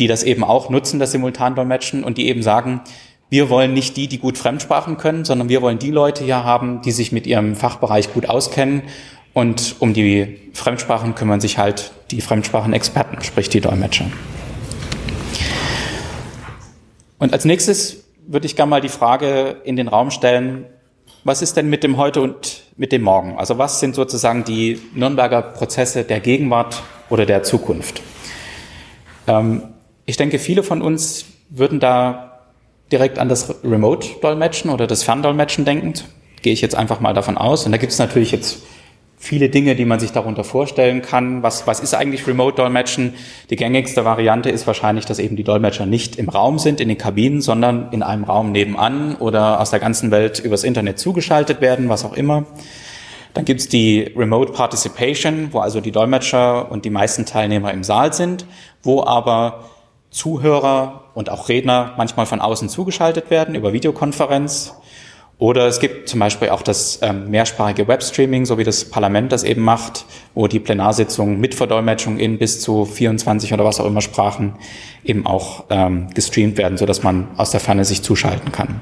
[0.00, 2.80] die das eben auch nutzen, das Simultandolmetschen und die eben sagen,
[3.34, 6.82] wir wollen nicht die, die gut Fremdsprachen können, sondern wir wollen die Leute hier haben,
[6.82, 8.84] die sich mit ihrem Fachbereich gut auskennen.
[9.32, 14.04] Und um die Fremdsprachen kümmern sich halt die Fremdsprachenexperten, sprich die Dolmetscher.
[17.18, 20.66] Und als nächstes würde ich gerne mal die Frage in den Raum stellen,
[21.24, 23.36] was ist denn mit dem heute und mit dem Morgen?
[23.36, 28.00] Also was sind sozusagen die Nürnberger Prozesse der Gegenwart oder der Zukunft?
[29.26, 29.64] Ähm,
[30.06, 32.33] ich denke, viele von uns würden da
[32.92, 36.04] direkt an das Remote-Dolmetschen oder das Ferndolmetschen denkend.
[36.42, 37.64] Gehe ich jetzt einfach mal davon aus.
[37.66, 38.62] Und da gibt es natürlich jetzt
[39.16, 41.42] viele Dinge, die man sich darunter vorstellen kann.
[41.42, 43.14] Was, was ist eigentlich Remote-Dolmetschen?
[43.48, 46.98] Die gängigste Variante ist wahrscheinlich, dass eben die Dolmetscher nicht im Raum sind, in den
[46.98, 51.88] Kabinen, sondern in einem Raum nebenan oder aus der ganzen Welt übers Internet zugeschaltet werden,
[51.88, 52.44] was auch immer.
[53.32, 58.12] Dann gibt's die Remote Participation, wo also die Dolmetscher und die meisten Teilnehmer im Saal
[58.12, 58.46] sind,
[58.82, 59.64] wo aber
[60.14, 64.74] Zuhörer und auch Redner manchmal von außen zugeschaltet werden über Videokonferenz.
[65.38, 69.42] Oder es gibt zum Beispiel auch das ähm, mehrsprachige Webstreaming, so wie das Parlament das
[69.42, 74.00] eben macht, wo die Plenarsitzungen mit Verdolmetschung in bis zu 24 oder was auch immer
[74.00, 74.54] Sprachen
[75.04, 78.80] eben auch ähm, gestreamt werden, so dass man aus der Ferne sich zuschalten kann.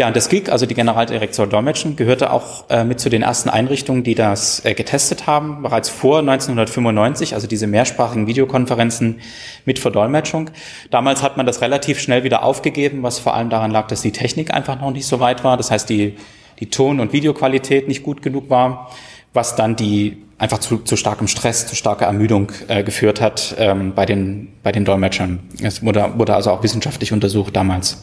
[0.00, 3.50] Ja, und das GIG, also die Generaldirektion Dolmetschen, gehörte auch äh, mit zu den ersten
[3.50, 9.20] Einrichtungen, die das äh, getestet haben, bereits vor 1995, also diese mehrsprachigen Videokonferenzen
[9.66, 10.48] mit Verdolmetschung.
[10.90, 14.10] Damals hat man das relativ schnell wieder aufgegeben, was vor allem daran lag, dass die
[14.10, 15.58] Technik einfach noch nicht so weit war.
[15.58, 16.16] Das heißt, die,
[16.60, 18.90] die Ton- und Videoqualität nicht gut genug war,
[19.34, 23.92] was dann die einfach zu, zu starkem Stress, zu starker Ermüdung äh, geführt hat ähm,
[23.94, 25.40] bei, den, bei den Dolmetschern.
[25.62, 28.02] Es wurde, wurde also auch wissenschaftlich untersucht damals.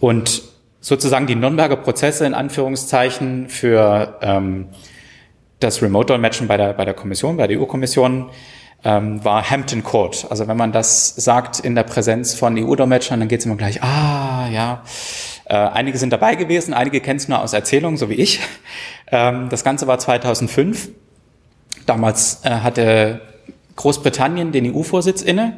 [0.00, 0.55] Und
[0.86, 4.68] sozusagen die Nürnberger Prozesse in Anführungszeichen für ähm,
[5.58, 8.30] das Remote-Dolmetschen bei der, bei der Kommission, bei der EU-Kommission,
[8.84, 10.28] ähm, war Hampton Court.
[10.30, 13.82] Also wenn man das sagt in der Präsenz von EU-Dolmetschern, dann geht es immer gleich,
[13.82, 14.84] ah ja.
[15.46, 18.38] Äh, einige sind dabei gewesen, einige kennen es nur aus Erzählungen, so wie ich.
[19.10, 20.90] Ähm, das Ganze war 2005.
[21.84, 23.22] Damals äh, hatte
[23.74, 25.56] Großbritannien den EU-Vorsitz inne.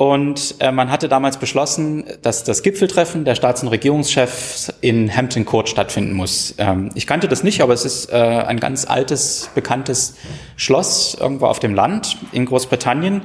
[0.00, 5.44] Und äh, man hatte damals beschlossen, dass das Gipfeltreffen der Staats- und Regierungschefs in Hampton
[5.44, 6.54] Court stattfinden muss.
[6.56, 10.14] Ähm, ich kannte das nicht, aber es ist äh, ein ganz altes, bekanntes
[10.56, 13.24] Schloss irgendwo auf dem Land in Großbritannien.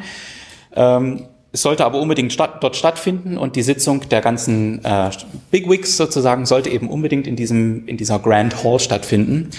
[0.75, 5.11] Ähm, es sollte aber unbedingt statt, dort stattfinden und die Sitzung der ganzen äh,
[5.51, 9.49] Bigwigs sozusagen sollte eben unbedingt in diesem in dieser Grand Hall stattfinden.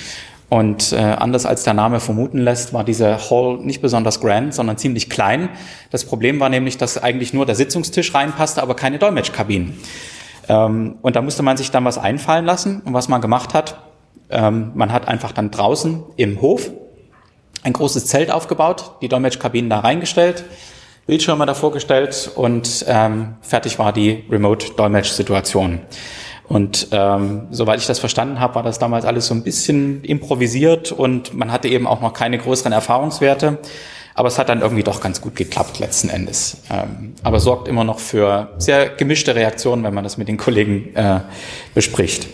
[0.48, 4.78] Und äh, anders als der Name vermuten lässt, war diese Hall nicht besonders grand, sondern
[4.78, 5.48] ziemlich klein.
[5.90, 9.76] Das Problem war nämlich, dass eigentlich nur der Sitzungstisch reinpasste, aber keine Dolmetschkabinen.
[10.48, 12.80] Ähm, und da musste man sich dann was einfallen lassen.
[12.84, 13.78] Und was man gemacht hat,
[14.30, 16.70] ähm, man hat einfach dann draußen im Hof
[17.62, 20.44] ein großes Zelt aufgebaut, die Dolmetschkabinen da reingestellt,
[21.06, 25.80] Bildschirme davor gestellt und ähm, fertig war die Remote-Dolmetsch-Situation.
[26.48, 30.92] Und ähm, soweit ich das verstanden habe, war das damals alles so ein bisschen improvisiert
[30.92, 33.58] und man hatte eben auch noch keine größeren Erfahrungswerte.
[34.14, 36.58] Aber es hat dann irgendwie doch ganz gut geklappt letzten Endes.
[36.70, 40.94] Ähm, aber sorgt immer noch für sehr gemischte Reaktionen, wenn man das mit den Kollegen
[40.94, 41.20] äh,
[41.74, 42.26] bespricht.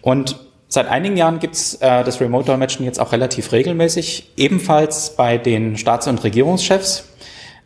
[0.00, 0.36] Und
[0.68, 6.08] seit einigen Jahren gibt's äh, das Remote-Dolmetschen jetzt auch relativ regelmäßig, ebenfalls bei den Staats-
[6.08, 7.04] und Regierungschefs.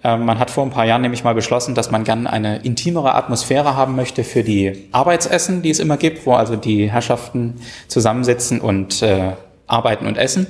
[0.05, 3.15] Ähm, man hat vor ein paar Jahren nämlich mal beschlossen, dass man gerne eine intimere
[3.15, 7.55] Atmosphäre haben möchte für die Arbeitsessen, die es immer gibt, wo also die Herrschaften
[7.89, 9.33] zusammensitzen und äh,
[9.67, 10.47] arbeiten und essen,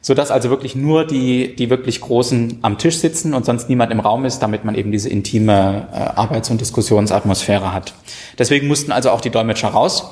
[0.00, 3.92] so dass also wirklich nur die die wirklich großen am Tisch sitzen und sonst niemand
[3.92, 7.92] im Raum ist, damit man eben diese intime äh, Arbeits- und Diskussionsatmosphäre hat.
[8.38, 10.10] Deswegen mussten also auch die Dolmetscher raus,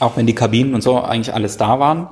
[0.00, 2.08] auch wenn die Kabinen und so eigentlich alles da waren.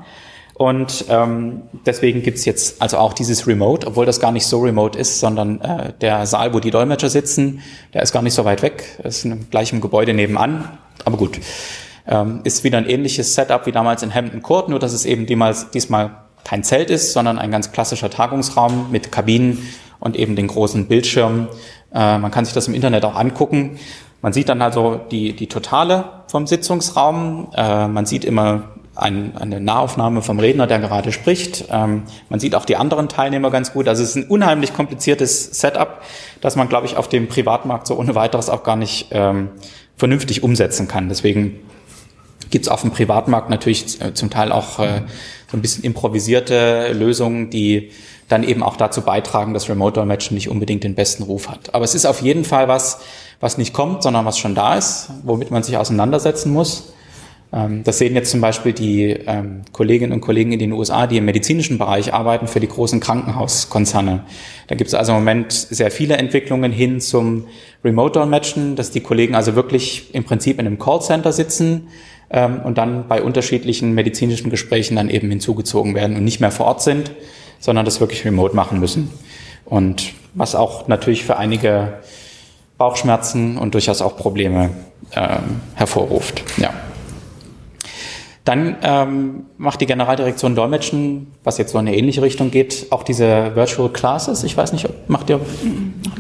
[0.59, 4.99] Und ähm, deswegen gibt's jetzt also auch dieses Remote, obwohl das gar nicht so remote
[4.99, 7.61] ist, sondern äh, der Saal, wo die Dolmetscher sitzen,
[7.93, 10.79] der ist gar nicht so weit weg, ist in gleichem Gebäude nebenan.
[11.05, 11.39] Aber gut,
[12.07, 15.27] ähm, ist wieder ein ähnliches Setup wie damals in Hampton Court, nur dass es eben
[15.27, 19.59] diesmal, diesmal kein Zelt ist, sondern ein ganz klassischer Tagungsraum mit Kabinen
[20.01, 21.49] und eben den großen Bildschirmen.
[21.93, 23.79] Äh, man kann sich das im Internet auch angucken.
[24.23, 27.49] Man sieht dann also die, die Totale vom Sitzungsraum.
[27.55, 31.67] Äh, man sieht immer ein, eine Nahaufnahme vom Redner, der gerade spricht.
[31.71, 33.89] Ähm, man sieht auch die anderen Teilnehmer ganz gut.
[33.89, 36.03] Also es ist ein unheimlich kompliziertes Setup,
[36.41, 39.51] das man, glaube ich, auf dem Privatmarkt so ohne weiteres auch gar nicht ähm,
[39.97, 41.09] vernünftig umsetzen kann.
[41.09, 41.61] Deswegen
[42.51, 45.03] gibt es auf dem Privatmarkt natürlich äh, zum Teil auch äh,
[45.51, 47.91] so ein bisschen improvisierte Lösungen, die
[48.29, 51.75] dann eben auch dazu beitragen, dass Remote-Dolmetschen nicht unbedingt den besten Ruf hat.
[51.75, 53.01] Aber es ist auf jeden Fall was,
[53.41, 56.93] was nicht kommt, sondern was schon da ist, womit man sich auseinandersetzen muss.
[57.53, 61.17] Ähm, das sehen jetzt zum Beispiel die ähm, Kolleginnen und Kollegen in den USA, die
[61.19, 64.25] im medizinischen Bereich arbeiten für die großen Krankenhauskonzerne.
[64.67, 67.47] Da gibt es also im Moment sehr viele Entwicklungen hin zum
[67.85, 71.89] Remote-Dolmetschen, dass die Kollegen also wirklich im Prinzip in einem Callcenter sitzen
[72.31, 76.67] ähm, und dann bei unterschiedlichen medizinischen Gesprächen dann eben hinzugezogen werden und nicht mehr vor
[76.67, 77.13] Ort sind,
[77.61, 79.11] sondern das wirklich remote machen müssen.
[79.65, 81.95] Und was auch natürlich für einige
[82.79, 84.71] Bauchschmerzen und durchaus auch Probleme
[85.75, 86.45] hervorruft.
[86.59, 86.75] Ja.
[88.47, 93.03] Dann ähm, macht die Generaldirektion Dolmetschen, was jetzt so in eine ähnliche Richtung geht, auch
[93.03, 94.45] diese Virtual Classes.
[94.45, 95.41] Ich weiß nicht, ob macht ihr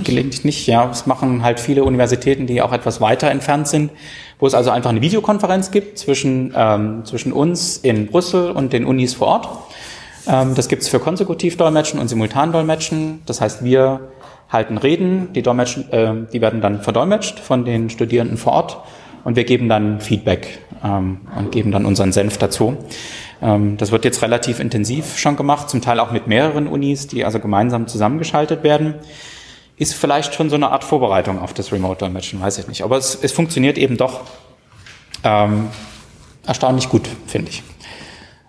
[0.02, 0.66] gelegentlich nicht.
[0.66, 3.92] Ja, das machen halt viele Universitäten, die auch etwas weiter entfernt sind,
[4.40, 8.86] wo es also einfach eine Videokonferenz gibt zwischen, ähm, zwischen uns in Brüssel und den
[8.86, 9.48] Unis vor Ort.
[10.26, 13.22] Ähm, das gibt's für Konsekutivdolmetschen und Simultandolmetschen.
[13.26, 14.00] Das heißt, wir
[14.48, 18.78] halten Reden, die, Dolmetschen, äh, die werden dann verdolmetscht von den Studierenden vor Ort
[19.22, 22.76] und wir geben dann Feedback ähm, und geben dann unseren Senf dazu.
[23.42, 27.24] Ähm, das wird jetzt relativ intensiv schon gemacht, zum Teil auch mit mehreren Unis, die
[27.24, 28.94] also gemeinsam zusammengeschaltet werden.
[29.76, 32.82] Ist vielleicht schon so eine Art Vorbereitung auf das Remote-Dolmetschen, weiß ich nicht.
[32.82, 34.22] Aber es, es funktioniert eben doch
[35.22, 35.68] ähm,
[36.46, 37.62] erstaunlich gut, finde ich.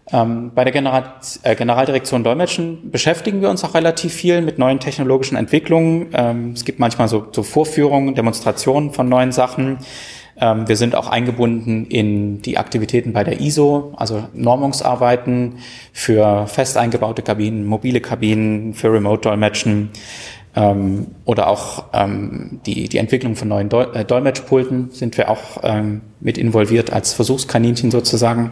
[0.09, 4.79] Ähm, bei der General, äh, Generaldirektion Dolmetschen beschäftigen wir uns auch relativ viel mit neuen
[4.79, 6.07] technologischen Entwicklungen.
[6.13, 9.79] Ähm, es gibt manchmal so, so Vorführungen, Demonstrationen von neuen Sachen.
[10.39, 15.55] Ähm, wir sind auch eingebunden in die Aktivitäten bei der ISO, also Normungsarbeiten
[15.93, 19.89] für fest eingebaute Kabinen, mobile Kabinen, für Remote-Dolmetschen
[20.55, 25.61] ähm, oder auch ähm, die, die Entwicklung von neuen Dol äh, Dolmetschpulten sind wir auch
[25.63, 28.51] ähm, mit involviert als Versuchskaninchen sozusagen.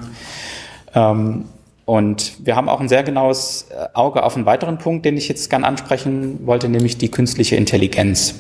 [0.96, 1.46] Ähm,
[1.86, 5.28] und wir haben auch ein sehr genaues äh, Auge auf einen weiteren Punkt, den ich
[5.28, 8.36] jetzt gern ansprechen wollte, nämlich die künstliche Intelligenz.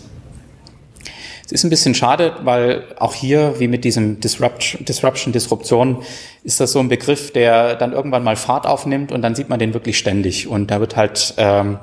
[1.46, 6.04] Es ist ein bisschen schade, weil auch hier, wie mit diesem Disruption, Disruption, Disruption,
[6.44, 9.60] ist das so ein Begriff, der dann irgendwann mal Fahrt aufnimmt und dann sieht man
[9.60, 10.48] den wirklich ständig.
[10.48, 11.78] Und da wird halt ähm,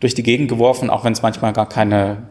[0.00, 2.28] durch die Gegend geworfen, auch wenn es manchmal gar keine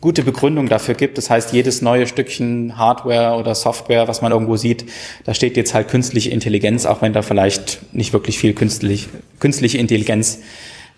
[0.00, 1.18] gute Begründung dafür gibt.
[1.18, 4.86] Das heißt, jedes neue Stückchen Hardware oder Software, was man irgendwo sieht,
[5.24, 9.08] da steht jetzt halt künstliche Intelligenz, auch wenn da vielleicht nicht wirklich viel künstlich,
[9.40, 10.40] künstliche Intelligenz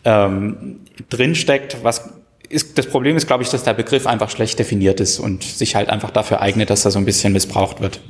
[0.04, 2.10] ähm, drinsteckt, was
[2.48, 5.74] ist, das Problem ist, glaube ich, dass der Begriff einfach schlecht definiert ist und sich
[5.76, 8.00] halt einfach dafür eignet, dass er so ein bisschen missbraucht wird.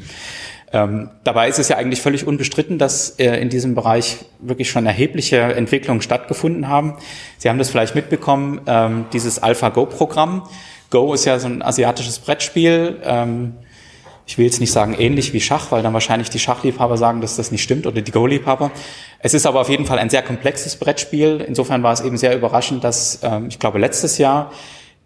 [0.72, 4.84] Ähm, dabei ist es ja eigentlich völlig unbestritten, dass äh, in diesem Bereich wirklich schon
[4.84, 6.94] erhebliche Entwicklungen stattgefunden haben.
[7.38, 10.48] Sie haben das vielleicht mitbekommen, ähm, dieses AlphaGo-Programm.
[10.90, 13.00] Go ist ja so ein asiatisches Brettspiel.
[13.04, 13.54] Ähm,
[14.26, 17.36] ich will jetzt nicht sagen ähnlich wie Schach, weil dann wahrscheinlich die Schachliebhaber sagen, dass
[17.36, 18.72] das nicht stimmt oder die Go-Liebhaber.
[19.20, 21.44] Es ist aber auf jeden Fall ein sehr komplexes Brettspiel.
[21.46, 24.50] Insofern war es eben sehr überraschend, dass ähm, ich glaube letztes Jahr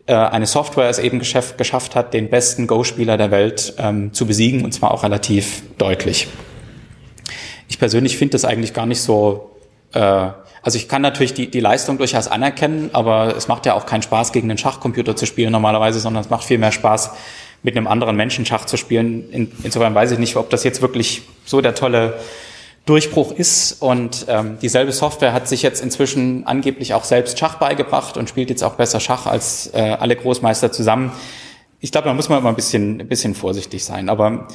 [0.07, 4.27] äh, eine Software es eben geschafft, geschafft hat, den besten Go-Spieler der Welt ähm, zu
[4.27, 6.27] besiegen und zwar auch relativ deutlich.
[7.69, 9.51] Ich persönlich finde das eigentlich gar nicht so.
[9.93, 10.01] Äh,
[10.63, 14.03] also ich kann natürlich die, die Leistung durchaus anerkennen, aber es macht ja auch keinen
[14.03, 17.13] Spaß, gegen den Schachcomputer zu spielen normalerweise, sondern es macht viel mehr Spaß,
[17.63, 19.31] mit einem anderen Menschen Schach zu spielen.
[19.31, 22.15] In, insofern weiß ich nicht, ob das jetzt wirklich so der tolle
[22.87, 23.81] Durchbruch ist.
[23.81, 28.51] Und ähm, dieselbe Software hat sich jetzt inzwischen angeblich auch selbst Schach beigebracht und spielt
[28.51, 31.13] jetzt auch besser Schach als äh, alle Großmeister zusammen.
[31.81, 34.09] Ich glaube, da muss man immer ein bisschen, ein bisschen vorsichtig sein.
[34.09, 34.49] Aber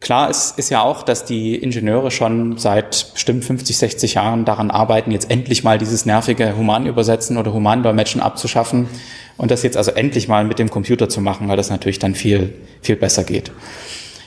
[0.00, 4.70] klar ist, ist ja auch, dass die Ingenieure schon seit bestimmt 50, 60 Jahren daran
[4.70, 8.88] arbeiten, jetzt endlich mal dieses nervige Humanübersetzen oder Humandolmetschen abzuschaffen
[9.36, 12.14] und das jetzt also endlich mal mit dem Computer zu machen, weil das natürlich dann
[12.14, 13.50] viel, viel besser geht.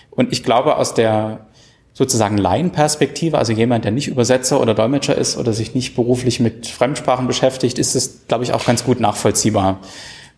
[0.10, 1.48] Und ich glaube, aus der
[1.94, 6.68] sozusagen Laienperspektive, also jemand, der nicht Übersetzer oder Dolmetscher ist oder sich nicht beruflich mit
[6.68, 9.80] Fremdsprachen beschäftigt, ist es, glaube ich, auch ganz gut nachvollziehbar.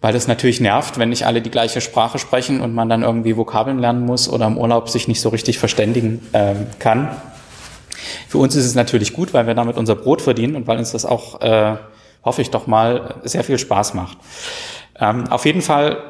[0.04, 3.38] Weil das natürlich nervt, wenn nicht alle die gleiche Sprache sprechen und man dann irgendwie
[3.38, 7.16] Vokabeln lernen muss oder im Urlaub sich nicht so richtig verständigen äh, kann.
[8.28, 10.92] Für uns ist es natürlich gut, weil wir damit unser Brot verdienen und weil uns
[10.92, 11.78] das auch äh,
[12.24, 14.18] hoffe ich doch mal, sehr viel Spaß macht.
[15.00, 16.04] Ähm, auf jeden Fall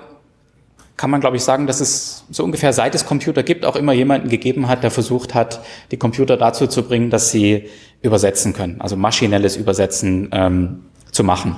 [0.95, 3.93] kann man, glaube ich, sagen, dass es so ungefähr seit es Computer gibt, auch immer
[3.93, 7.69] jemanden gegeben hat, der versucht hat, die Computer dazu zu bringen, dass sie
[8.01, 11.57] übersetzen können, also maschinelles Übersetzen ähm, zu machen.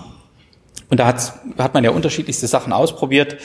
[0.89, 3.37] Und da hat, hat man ja unterschiedlichste Sachen ausprobiert.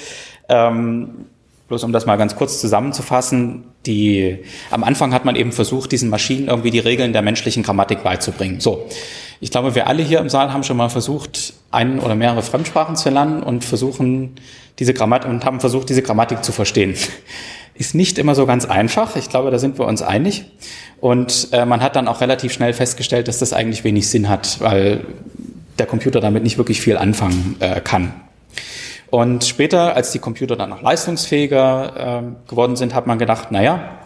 [0.49, 1.27] Ähm,
[1.69, 4.41] bloß um das mal ganz kurz zusammenzufassen, die,
[4.73, 8.61] am Anfang hat man eben versucht, diesen Maschinen irgendwie die Regeln der menschlichen Grammatik beizubringen.
[8.61, 8.89] So.
[9.41, 12.97] Ich glaube, wir alle hier im Saal haben schon mal versucht, ein oder mehrere Fremdsprachen
[12.97, 14.35] zu lernen und versuchen,
[14.81, 16.95] diese Grammatik, und haben versucht, diese Grammatik zu verstehen.
[17.75, 19.17] Ist nicht immer so ganz einfach.
[19.17, 20.45] Ich glaube, da sind wir uns einig.
[21.01, 24.61] Und äh, man hat dann auch relativ schnell festgestellt, dass das eigentlich wenig Sinn hat,
[24.61, 25.07] weil
[25.81, 28.15] der Computer damit nicht wirklich viel anfangen äh, kann.
[29.11, 33.99] Und später, als die Computer dann noch leistungsfähiger äh, geworden sind, hat man gedacht, naja,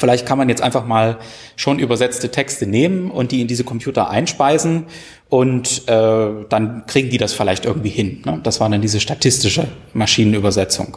[0.00, 1.18] Vielleicht kann man jetzt einfach mal
[1.56, 4.86] schon übersetzte Texte nehmen und die in diese Computer einspeisen
[5.28, 8.22] und äh, dann kriegen die das vielleicht irgendwie hin.
[8.24, 8.40] Ne?
[8.42, 10.96] Das war dann diese statistische Maschinenübersetzung.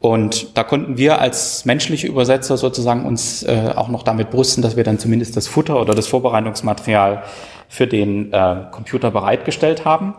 [0.00, 4.76] Und da konnten wir als menschliche Übersetzer sozusagen uns äh, auch noch damit brüsten, dass
[4.76, 7.22] wir dann zumindest das Futter oder das Vorbereitungsmaterial
[7.68, 10.14] für den äh, Computer bereitgestellt haben.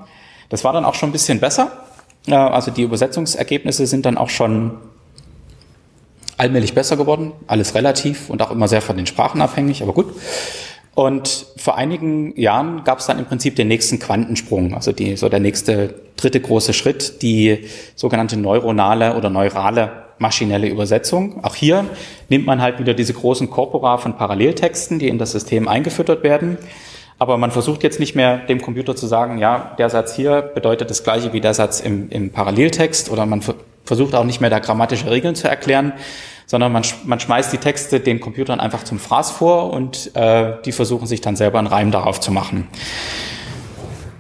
[0.50, 1.72] Das war dann auch schon ein bisschen besser.
[2.28, 4.78] Äh, also die Übersetzungsergebnisse sind dann auch schon
[6.38, 10.14] allmählich besser geworden, alles relativ und auch immer sehr von den Sprachen abhängig, aber gut.
[10.94, 15.30] Und vor einigen Jahren gab es dann im Prinzip den nächsten Quantensprung, also die, so
[15.30, 21.44] der nächste dritte große Schritt, die sogenannte neuronale oder neurale maschinelle Übersetzung.
[21.44, 21.86] Auch hier
[22.30, 26.58] nimmt man halt wieder diese großen Korpora von Paralleltexten, die in das System eingefüttert werden.
[27.20, 30.90] Aber man versucht jetzt nicht mehr dem Computer zu sagen, ja, der Satz hier bedeutet
[30.90, 33.42] das gleiche wie der Satz im, im Paralleltext oder man
[33.86, 35.94] versucht auch nicht mehr da grammatische Regeln zu erklären,
[36.46, 40.72] sondern man, man schmeißt die Texte den Computern einfach zum Fraß vor und äh, die
[40.72, 42.68] versuchen sich dann selber einen Reim darauf zu machen.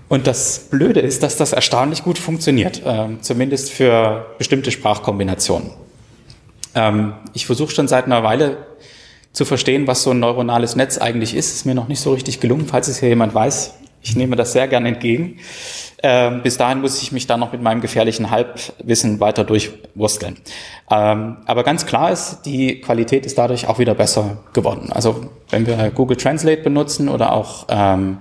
[0.09, 5.71] Und das Blöde ist, dass das erstaunlich gut funktioniert, äh, zumindest für bestimmte Sprachkombinationen.
[6.75, 8.57] Ähm, ich versuche schon seit einer Weile
[9.37, 11.53] zu verstehen, was so ein neuronales Netz eigentlich ist.
[11.53, 12.65] Ist mir noch nicht so richtig gelungen.
[12.65, 15.37] Falls es hier jemand weiß, ich nehme das sehr gern entgegen.
[16.01, 20.37] Ähm, bis dahin muss ich mich dann noch mit meinem gefährlichen Halbwissen weiter durchwursteln.
[20.89, 24.91] Ähm, aber ganz klar ist, die Qualität ist dadurch auch wieder besser geworden.
[24.91, 28.17] Also wenn wir Google Translate benutzen oder auch ähm,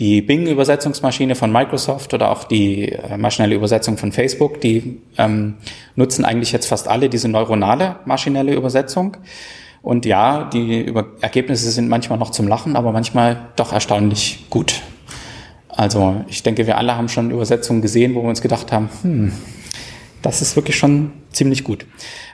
[0.00, 5.58] die Bing-Übersetzungsmaschine von Microsoft oder auch die äh, maschinelle Übersetzung von Facebook, die ähm,
[5.94, 9.16] nutzen eigentlich jetzt fast alle diese neuronale maschinelle Übersetzung.
[9.86, 14.82] Und ja, die Über Ergebnisse sind manchmal noch zum Lachen, aber manchmal doch erstaunlich gut.
[15.68, 19.32] Also ich denke, wir alle haben schon Übersetzungen gesehen, wo wir uns gedacht haben, hm,
[20.22, 21.86] das ist wirklich schon ziemlich gut.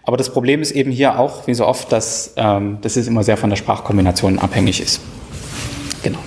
[0.03, 3.23] Aber das Problem ist eben hier auch, wie so oft, dass, ähm, dass es immer
[3.23, 5.03] sehr von der Sprachkombination abhängig ist.
[6.03, 6.21] Genau.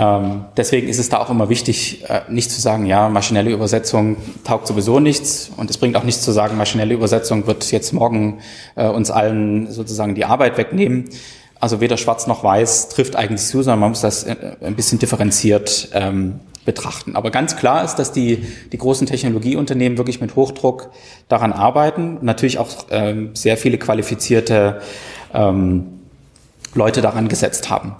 [0.00, 4.16] Ähm, deswegen ist es da auch immer wichtig, äh, nicht zu sagen, ja, maschinelle Übersetzung
[4.44, 8.38] taugt sowieso nichts und es bringt auch nichts zu sagen, maschinelle Übersetzung wird jetzt morgen
[8.76, 11.10] äh, uns allen sozusagen die Arbeit wegnehmen.
[11.58, 14.98] Also weder schwarz noch weiß trifft eigentlich zu, sondern man muss das äh, ein bisschen
[14.98, 17.14] differenziert ähm, betrachten.
[17.14, 20.92] Aber ganz klar ist, dass die, die großen Technologieunternehmen wirklich mit Hochdruck
[21.28, 24.80] daran arbeiten, natürlich auch ähm, sehr viele qualifizierte
[25.34, 26.00] ähm,
[26.74, 27.96] Leute daran gesetzt haben.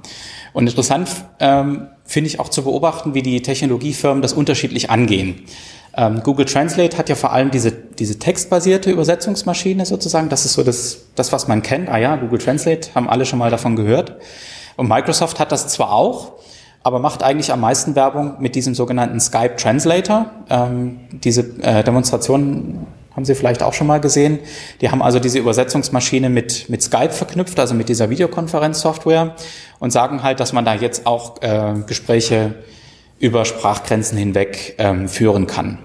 [0.52, 5.42] Und interessant ähm, finde ich auch zu beobachten, wie die Technologiefirmen das unterschiedlich angehen.
[5.96, 10.28] Ähm, Google Translate hat ja vor allem diese, diese textbasierte Übersetzungsmaschine sozusagen.
[10.28, 11.88] Das ist so das, das, was man kennt.
[11.88, 14.16] Ah ja, Google Translate, haben alle schon mal davon gehört.
[14.76, 16.32] Und Microsoft hat das zwar auch,
[16.82, 20.30] aber macht eigentlich am meisten Werbung mit diesem sogenannten Skype Translator.
[20.48, 24.38] Ähm, diese äh, Demonstration haben Sie vielleicht auch schon mal gesehen.
[24.80, 29.34] Die haben also diese Übersetzungsmaschine mit, mit Skype verknüpft, also mit dieser Videokonferenzsoftware
[29.78, 32.54] und sagen halt, dass man da jetzt auch äh, Gespräche
[33.18, 35.78] über Sprachgrenzen hinweg ähm, führen kann.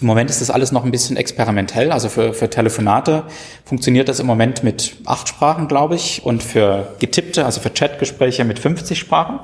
[0.00, 1.90] Im Moment ist das alles noch ein bisschen experimentell.
[1.90, 3.24] Also für, für Telefonate
[3.64, 8.44] funktioniert das im Moment mit acht Sprachen, glaube ich, und für getippte, also für Chatgespräche
[8.44, 9.40] mit 50 Sprachen.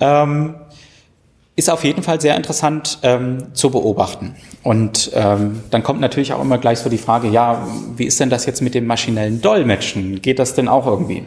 [0.00, 0.54] Ähm,
[1.54, 4.34] ist auf jeden Fall sehr interessant ähm, zu beobachten.
[4.62, 8.30] Und ähm, dann kommt natürlich auch immer gleich so die Frage, ja, wie ist denn
[8.30, 10.22] das jetzt mit dem maschinellen Dolmetschen?
[10.22, 11.26] Geht das denn auch irgendwie?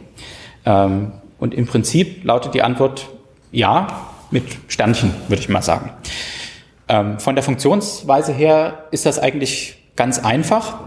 [0.66, 3.08] Ähm, und im Prinzip lautet die Antwort
[3.52, 3.88] ja,
[4.32, 5.92] mit Sternchen, würde ich mal sagen.
[6.88, 10.80] Ähm, von der Funktionsweise her ist das eigentlich ganz einfach.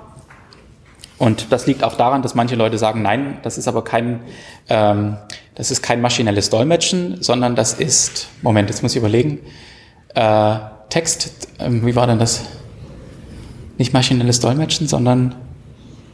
[1.18, 4.20] Und das liegt auch daran, dass manche Leute sagen, nein, das ist aber kein,
[4.68, 5.16] ähm,
[5.58, 9.40] das ist kein maschinelles Dolmetschen, sondern das ist, Moment, jetzt muss ich überlegen,
[10.14, 10.56] äh,
[10.88, 12.44] Text, äh, wie war denn das?
[13.76, 15.34] Nicht maschinelles Dolmetschen, sondern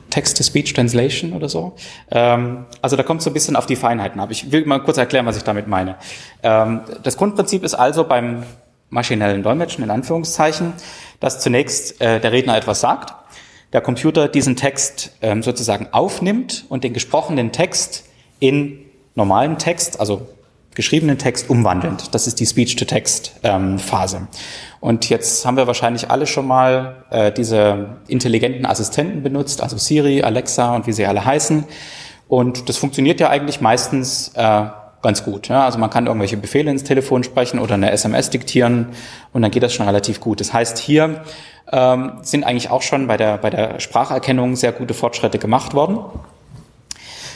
[0.08, 1.74] Text-to-Speech-Translation oder so.
[2.10, 4.30] Ähm, also da kommt so ein bisschen auf die Feinheiten ab.
[4.30, 5.96] Ich will mal kurz erklären, was ich damit meine.
[6.42, 8.44] Ähm, das Grundprinzip ist also beim
[8.88, 10.72] maschinellen Dolmetschen in Anführungszeichen,
[11.20, 13.12] dass zunächst äh, der Redner etwas sagt,
[13.74, 18.04] der Computer diesen Text ähm, sozusagen aufnimmt und den gesprochenen Text
[18.40, 18.83] in
[19.14, 20.28] normalen Text, also
[20.74, 22.14] geschriebenen Text umwandelnd.
[22.14, 24.16] Das ist die Speech-to-Text-Phase.
[24.16, 24.28] Ähm,
[24.80, 30.22] und jetzt haben wir wahrscheinlich alle schon mal äh, diese intelligenten Assistenten benutzt, also Siri,
[30.22, 31.64] Alexa und wie sie alle heißen.
[32.28, 34.66] Und das funktioniert ja eigentlich meistens äh,
[35.02, 35.50] ganz gut.
[35.50, 38.88] Also man kann irgendwelche Befehle ins Telefon sprechen oder eine SMS diktieren
[39.32, 40.40] und dann geht das schon relativ gut.
[40.40, 41.22] Das heißt, hier
[41.70, 45.98] ähm, sind eigentlich auch schon bei der, bei der Spracherkennung sehr gute Fortschritte gemacht worden.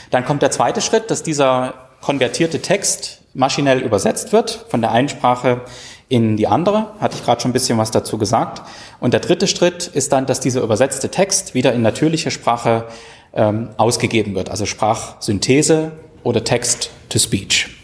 [0.09, 5.09] Dann kommt der zweite Schritt, dass dieser konvertierte Text maschinell übersetzt wird von der einen
[5.09, 5.61] Sprache
[6.07, 6.87] in die andere.
[6.99, 8.61] Hatte ich gerade schon ein bisschen was dazu gesagt.
[8.99, 12.85] Und der dritte Schritt ist dann, dass dieser übersetzte Text wieder in natürliche Sprache
[13.33, 15.91] ähm, ausgegeben wird, also Sprachsynthese
[16.23, 17.75] oder Text-to-Speech.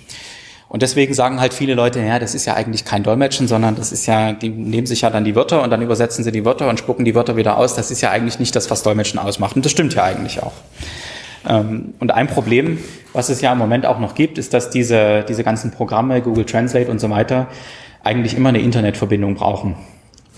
[0.67, 3.91] Und deswegen sagen halt viele Leute, ja, das ist ja eigentlich kein Dolmetschen, sondern das
[3.91, 6.67] ist ja, die nehmen sich ja dann die Wörter und dann übersetzen sie die Wörter
[6.67, 7.76] und spucken die Wörter wieder aus.
[7.76, 9.55] Das ist ja eigentlich nicht das, was Dolmetschen ausmacht.
[9.55, 10.53] Und das stimmt ja eigentlich auch.
[11.48, 12.80] Ähm, und ein Problem,
[13.14, 16.46] was es ja im Moment auch noch gibt, ist, dass diese, diese ganzen Programme, Google
[16.46, 17.48] Translate und so weiter,
[18.04, 19.76] eigentlich immer eine Internetverbindung brauchen.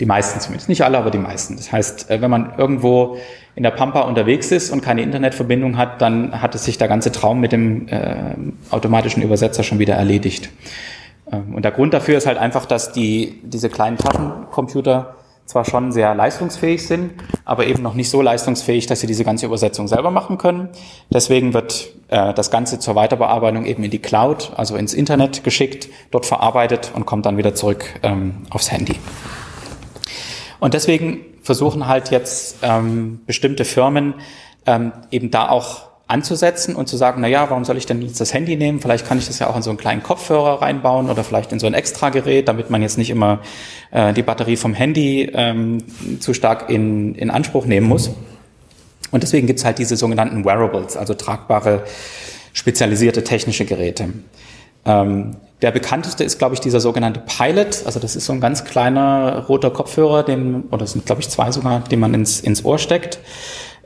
[0.00, 0.68] Die meisten zumindest.
[0.68, 1.56] Nicht alle, aber die meisten.
[1.56, 3.18] Das heißt, äh, wenn man irgendwo
[3.56, 7.10] in der Pampa unterwegs ist und keine Internetverbindung hat, dann hat es sich der ganze
[7.10, 8.34] Traum mit dem äh,
[8.70, 10.50] automatischen Übersetzer schon wieder erledigt.
[11.32, 15.16] Ähm, und der Grund dafür ist halt einfach, dass die, diese kleinen Taschencomputer
[15.48, 17.12] zwar schon sehr leistungsfähig sind,
[17.46, 20.68] aber eben noch nicht so leistungsfähig, dass sie diese ganze Übersetzung selber machen können.
[21.08, 25.88] Deswegen wird äh, das Ganze zur Weiterbearbeitung eben in die Cloud, also ins Internet geschickt,
[26.10, 28.96] dort verarbeitet und kommt dann wieder zurück ähm, aufs Handy.
[30.60, 34.14] Und deswegen versuchen halt jetzt ähm, bestimmte Firmen
[34.66, 38.20] ähm, eben da auch anzusetzen und zu sagen, na ja, warum soll ich denn jetzt
[38.20, 38.80] das Handy nehmen?
[38.80, 41.58] Vielleicht kann ich das ja auch in so einen kleinen Kopfhörer reinbauen oder vielleicht in
[41.58, 43.40] so ein Extragerät, damit man jetzt nicht immer
[43.90, 45.84] äh, die Batterie vom Handy ähm,
[46.18, 48.10] zu stark in, in Anspruch nehmen muss.
[49.10, 51.84] Und deswegen gibt's halt diese sogenannten Wearables, also tragbare,
[52.54, 54.08] spezialisierte technische Geräte.
[54.86, 57.82] Ähm, der bekannteste ist, glaube ich, dieser sogenannte Pilot.
[57.84, 61.28] Also das ist so ein ganz kleiner roter Kopfhörer, den, oder es sind, glaube ich,
[61.28, 63.18] zwei sogar, den man ins, ins Ohr steckt.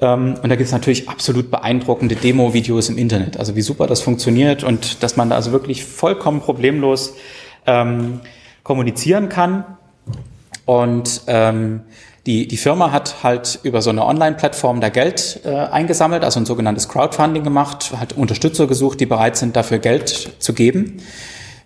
[0.03, 3.39] Ähm, und da gibt es natürlich absolut beeindruckende Demo-Videos im Internet.
[3.39, 7.15] Also wie super das funktioniert und dass man da also wirklich vollkommen problemlos
[7.67, 8.21] ähm,
[8.65, 9.65] kommunizieren kann.
[10.67, 11.83] Und ähm,
[12.27, 16.47] die, die Firma hat halt über so eine Online-Plattform da Geld äh, eingesammelt, also ein
[16.47, 20.99] sogenanntes Crowdfunding gemacht, hat Unterstützer gesucht, die bereit sind, dafür Geld zu geben.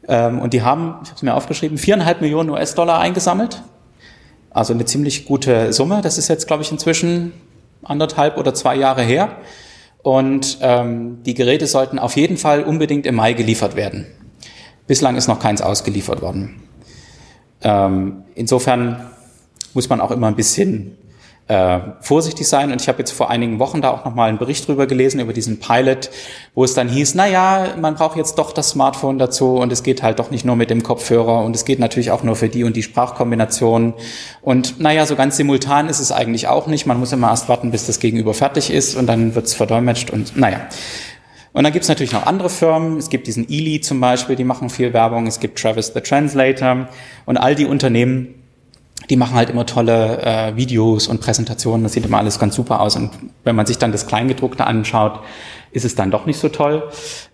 [0.09, 3.63] Ähm, und die haben, ich habe es mir aufgeschrieben, viereinhalb Millionen US-Dollar eingesammelt.
[4.51, 6.01] Also eine ziemlich gute Summe.
[6.03, 7.33] Das ist jetzt, glaube ich, inzwischen
[7.83, 9.37] anderthalb oder zwei Jahre her.
[10.03, 14.07] Und ähm, die Geräte sollten auf jeden Fall unbedingt im Mai geliefert werden.
[14.87, 16.63] Bislang ist noch keins ausgeliefert worden.
[17.63, 19.11] Ähm, insofern
[19.75, 20.97] muss man auch immer ein bisschen
[21.49, 22.73] äh, vorsichtig sein.
[22.73, 25.33] Und ich habe jetzt vor einigen Wochen da auch nochmal einen Bericht drüber gelesen, über
[25.33, 26.11] diesen Pilot,
[26.55, 29.83] wo es dann hieß, na ja, man braucht jetzt doch das Smartphone dazu und es
[29.83, 32.49] geht halt doch nicht nur mit dem Kopfhörer und es geht natürlich auch nur für
[32.49, 33.95] die und die Sprachkombination.
[34.43, 36.87] Und naja, so ganz simultan ist es eigentlich auch nicht.
[36.87, 40.11] Man muss immer erst warten, bis das Gegenüber fertig ist und dann wird es verdolmetscht
[40.11, 40.61] und naja.
[41.57, 42.99] Und dann gibt es natürlich noch andere Firmen.
[42.99, 45.27] Es gibt diesen Ely zum Beispiel, die machen viel Werbung.
[45.27, 46.87] Es gibt Travis the Translator
[47.25, 48.36] und all die Unternehmen,
[49.11, 51.83] die machen halt immer tolle äh, Videos und Präsentationen.
[51.85, 52.97] Das sieht immer alles ganz super aus.
[52.97, 53.11] Und
[53.45, 55.21] wenn man sich dann das Kleingedruckte anschaut,
[55.71, 56.89] ist es dann doch nicht so toll.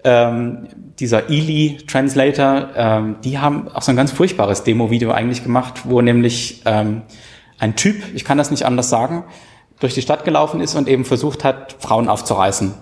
[0.05, 0.68] Ähm,
[0.99, 6.01] dieser Ely Translator, ähm, die haben auch so ein ganz furchtbares Demo-Video eigentlich gemacht, wo
[6.01, 7.03] nämlich ähm,
[7.59, 9.25] ein Typ, ich kann das nicht anders sagen,
[9.79, 12.75] durch die Stadt gelaufen ist und eben versucht hat, Frauen aufzureißen,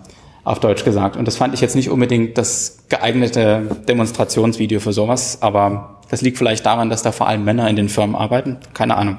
[0.44, 1.16] auf Deutsch gesagt.
[1.16, 6.38] Und das fand ich jetzt nicht unbedingt das geeignete Demonstrationsvideo für sowas, aber das liegt
[6.38, 8.58] vielleicht daran, dass da vor allem Männer in den Firmen arbeiten.
[8.74, 9.18] Keine Ahnung.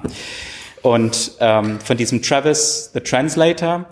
[0.82, 3.86] Und ähm, von diesem Travis, the Translator,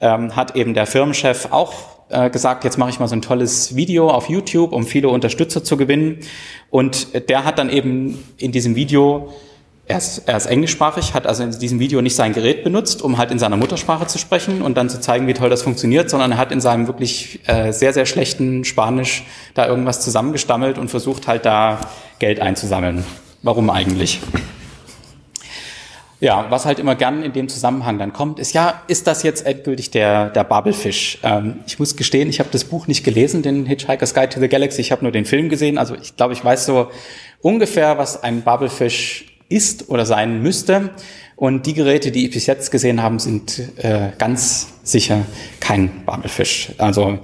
[0.00, 1.72] ähm, hat eben der Firmenchef auch
[2.08, 5.64] äh, gesagt, jetzt mache ich mal so ein tolles Video auf YouTube, um viele Unterstützer
[5.64, 6.18] zu gewinnen.
[6.68, 9.32] Und der hat dann eben in diesem Video
[9.86, 13.18] er ist, er ist englischsprachig, hat also in diesem Video nicht sein Gerät benutzt, um
[13.18, 16.32] halt in seiner Muttersprache zu sprechen und dann zu zeigen, wie toll das funktioniert, sondern
[16.32, 19.24] er hat in seinem wirklich äh, sehr, sehr schlechten Spanisch
[19.54, 21.80] da irgendwas zusammengestammelt und versucht halt da
[22.20, 23.04] Geld einzusammeln.
[23.42, 24.20] Warum eigentlich?
[26.20, 29.44] Ja, was halt immer gern in dem Zusammenhang dann kommt, ist ja, ist das jetzt
[29.44, 31.18] endgültig der, der Bubblefish?
[31.24, 34.46] Ähm, ich muss gestehen, ich habe das Buch nicht gelesen, den Hitchhiker's Guide to the
[34.46, 36.92] Galaxy, ich habe nur den Film gesehen, also ich glaube, ich weiß so
[37.40, 40.90] ungefähr, was ein Bubblefish ist oder sein müsste.
[41.36, 45.26] Und die Geräte, die ich bis jetzt gesehen habe, sind äh, ganz sicher
[45.60, 46.72] kein Babelfisch.
[46.78, 47.18] Also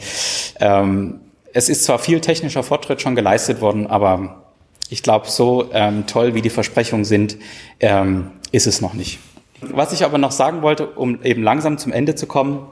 [0.61, 1.21] ähm,
[1.53, 4.45] es ist zwar viel technischer Fortschritt schon geleistet worden, aber
[4.91, 7.37] ich glaube, so ähm, toll wie die Versprechungen sind,
[7.81, 9.19] ähm, ist es noch nicht.
[9.61, 12.67] Was ich aber noch sagen wollte, um eben langsam zum Ende zu kommen,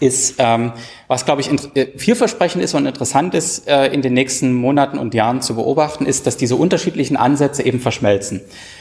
[0.00, 0.72] ist, ähm,
[1.06, 5.14] was glaube ich äh, vielversprechend ist und interessant ist, äh, in den nächsten Monaten und
[5.14, 8.40] Jahren zu beobachten, ist, dass diese unterschiedlichen Ansätze eben verschmelzen.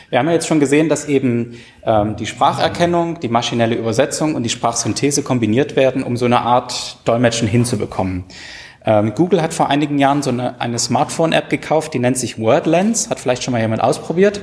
[0.09, 4.43] Wir haben ja jetzt schon gesehen, dass eben ähm, die Spracherkennung, die maschinelle Übersetzung und
[4.43, 8.23] die Sprachsynthese kombiniert werden, um so eine Art Dolmetschen hinzubekommen.
[8.85, 13.09] Ähm, Google hat vor einigen Jahren so eine, eine Smartphone-App gekauft, die nennt sich WordLens,
[13.09, 14.41] hat vielleicht schon mal jemand ausprobiert.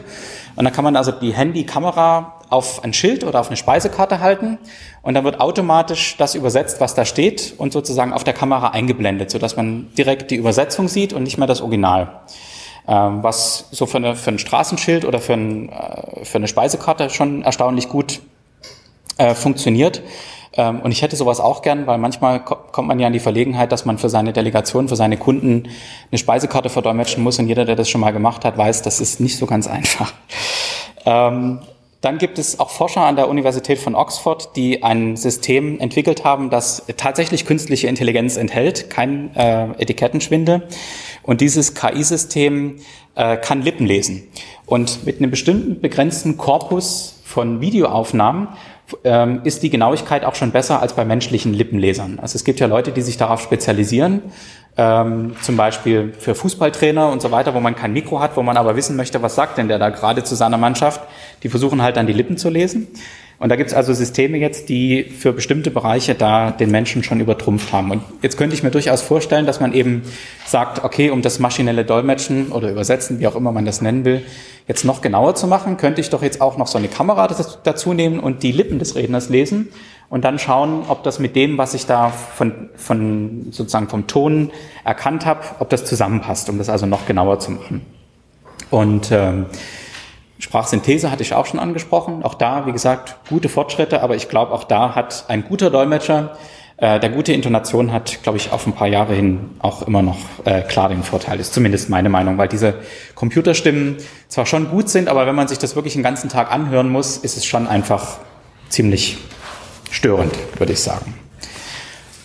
[0.57, 4.59] Und da kann man also die Handykamera auf ein Schild oder auf eine Speisekarte halten
[5.03, 9.31] und dann wird automatisch das übersetzt, was da steht und sozusagen auf der Kamera eingeblendet,
[9.31, 12.21] sodass man direkt die Übersetzung sieht und nicht mehr das Original.
[12.89, 17.11] Ähm, was so für, eine, für ein Straßenschild oder für, ein, äh, für eine Speisekarte
[17.11, 18.21] schon erstaunlich gut
[19.19, 20.03] äh, funktioniert.
[20.57, 23.73] Ähm, und ich hätte sowas auch gern, weil manchmal kommt man ja in die Verlegenheit,
[23.73, 25.69] dass man für seine Delegation, für seine Kunden
[26.11, 27.39] eine Speisekarte verdolmetschen muss.
[27.39, 30.13] Und jeder, der das schon mal gemacht hat, weiß, das ist nicht so ganz einfach.
[31.05, 31.61] Ähm,
[32.03, 36.51] dann gibt es auch Forscher an der Universität von Oxford, die ein System entwickelt haben,
[36.51, 40.69] das tatsächlich künstliche Intelligenz enthält, kein äh, Etikettenschwindel.
[41.23, 42.77] Und dieses KI-System
[43.17, 44.29] äh, kann Lippen lesen.
[44.67, 48.49] Und mit einem bestimmten begrenzten Korpus von Videoaufnahmen
[49.05, 52.19] ähm, ist die Genauigkeit auch schon besser als bei menschlichen Lippenlesern.
[52.21, 54.23] Also es gibt ja Leute, die sich darauf spezialisieren,
[54.77, 58.57] ähm, zum Beispiel für Fußballtrainer und so weiter, wo man kein Mikro hat, wo man
[58.57, 61.01] aber wissen möchte, was sagt denn der da gerade zu seiner Mannschaft.
[61.43, 62.89] Die versuchen halt dann die Lippen zu lesen.
[63.39, 67.21] Und da gibt es also Systeme jetzt, die für bestimmte Bereiche da den Menschen schon
[67.21, 67.91] übertrumpft haben.
[67.91, 70.03] Und jetzt könnte ich mir durchaus vorstellen, dass man eben
[70.47, 74.23] sagt, okay, um das maschinelle Dolmetschen oder Übersetzen, wie auch immer man das nennen will,
[74.67, 77.29] jetzt noch genauer zu machen, könnte ich doch jetzt auch noch so eine Kamera
[77.63, 79.69] dazu nehmen und die Lippen des Redners lesen
[80.09, 84.51] und dann schauen, ob das mit dem, was ich da von, von sozusagen vom Ton
[84.85, 87.83] erkannt habe, ob das zusammenpasst, um das also noch genauer zu machen.
[88.71, 89.47] Und ähm,
[90.39, 92.23] Sprachsynthese hatte ich auch schon angesprochen.
[92.23, 96.37] Auch da, wie gesagt, gute Fortschritte, aber ich glaube, auch da hat ein guter Dolmetscher,
[96.79, 100.19] äh, der gute Intonation hat, glaube ich, auf ein paar Jahre hin auch immer noch
[100.45, 101.41] äh, klar den Vorteil.
[101.41, 102.75] Ist zumindest meine Meinung, weil diese
[103.15, 103.97] Computerstimmen
[104.29, 107.17] zwar schon gut sind, aber wenn man sich das wirklich den ganzen Tag anhören muss,
[107.17, 108.19] ist es schon einfach
[108.69, 109.17] ziemlich
[109.91, 111.15] störend, würde ich sagen.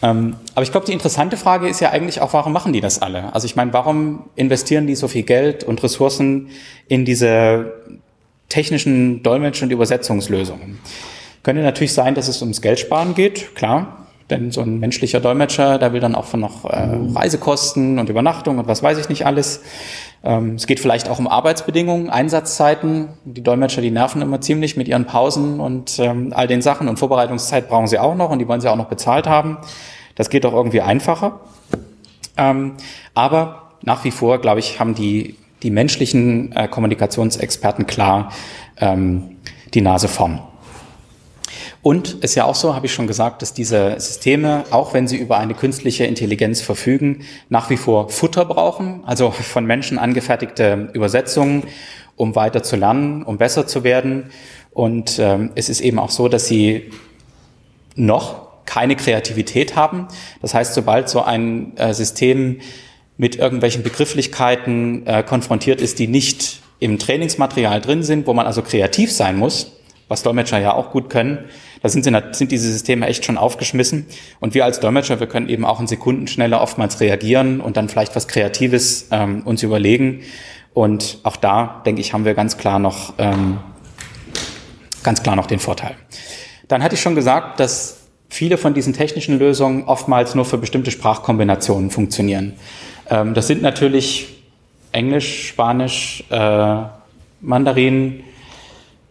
[0.04, 3.02] Ähm, aber ich glaube, die interessante Frage ist ja eigentlich auch, warum machen die das
[3.02, 3.34] alle?
[3.34, 6.50] Also ich meine, warum investieren die so viel Geld und Ressourcen
[6.88, 7.74] in diese
[8.50, 10.80] technischen Dolmetsch- und Übersetzungslösungen?
[11.44, 14.01] Könnte natürlich sein, dass es ums Geldsparen geht, klar.
[14.32, 18.58] Denn so ein menschlicher Dolmetscher, der will dann auch von noch äh, Reisekosten und Übernachtung
[18.58, 19.62] und was weiß ich nicht alles.
[20.24, 23.10] Ähm, es geht vielleicht auch um Arbeitsbedingungen, Einsatzzeiten.
[23.26, 26.88] Die Dolmetscher, die nerven immer ziemlich mit ihren Pausen und ähm, all den Sachen.
[26.88, 29.58] Und Vorbereitungszeit brauchen sie auch noch und die wollen sie auch noch bezahlt haben.
[30.16, 31.42] Das geht doch irgendwie einfacher.
[32.38, 32.74] Ähm,
[33.14, 38.32] aber nach wie vor, glaube ich, haben die, die menschlichen äh, Kommunikationsexperten klar
[38.78, 39.38] ähm,
[39.74, 40.42] die Nase vorn.
[41.82, 45.18] Und ist ja auch so, habe ich schon gesagt, dass diese Systeme, auch wenn sie
[45.18, 51.64] über eine künstliche Intelligenz verfügen, nach wie vor Futter brauchen, also von Menschen angefertigte Übersetzungen,
[52.16, 54.32] um weiter zu lernen, um besser zu werden.
[54.72, 56.92] Und ähm, es ist eben auch so, dass sie
[57.96, 60.08] noch keine Kreativität haben.
[60.42, 62.60] Das heißt, sobald so ein äh, System
[63.18, 68.62] mit irgendwelchen Begrifflichkeiten äh, konfrontiert ist, die nicht im Trainingsmaterial drin sind, wo man also
[68.62, 69.81] kreativ sein muss,
[70.12, 71.40] was Dolmetscher ja auch gut können,
[71.82, 74.06] da sind, sie, sind diese Systeme echt schon aufgeschmissen.
[74.40, 77.90] Und wir als Dolmetscher, wir können eben auch in Sekunden schneller oftmals reagieren und dann
[77.90, 80.22] vielleicht was Kreatives ähm, uns überlegen.
[80.74, 83.58] Und auch da, denke ich, haben wir ganz klar noch, ähm,
[85.02, 85.96] ganz klar noch den Vorteil.
[86.68, 90.92] Dann hatte ich schon gesagt, dass viele von diesen technischen Lösungen oftmals nur für bestimmte
[90.92, 92.54] Sprachkombinationen funktionieren.
[93.10, 94.44] Ähm, das sind natürlich
[94.92, 96.78] Englisch, Spanisch, äh,
[97.42, 98.24] Mandarin,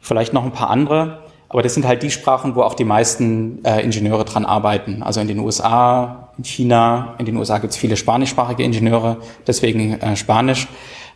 [0.01, 1.25] vielleicht noch ein paar andere.
[1.49, 5.03] Aber das sind halt die Sprachen, wo auch die meisten äh, Ingenieure dran arbeiten.
[5.03, 10.01] Also in den USA, in China, in den USA gibt es viele spanischsprachige Ingenieure, deswegen
[10.01, 10.69] äh, Spanisch.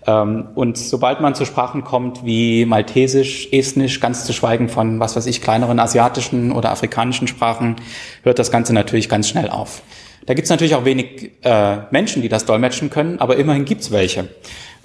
[0.07, 5.15] Ähm, und sobald man zu Sprachen kommt wie Maltesisch, Estnisch, ganz zu schweigen von, was
[5.15, 7.77] weiß ich, kleineren asiatischen oder afrikanischen Sprachen,
[8.25, 9.83] hört das Ganze natürlich ganz schnell auf.
[10.27, 13.83] Da gibt es natürlich auch wenig äh, Menschen, die das dolmetschen können, aber immerhin gibt
[13.83, 14.29] es welche.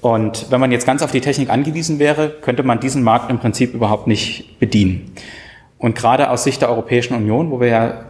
[0.01, 3.39] Und wenn man jetzt ganz auf die Technik angewiesen wäre, könnte man diesen Markt im
[3.39, 5.11] Prinzip überhaupt nicht bedienen.
[5.77, 8.05] Und gerade aus Sicht der Europäischen Union, wo wir ja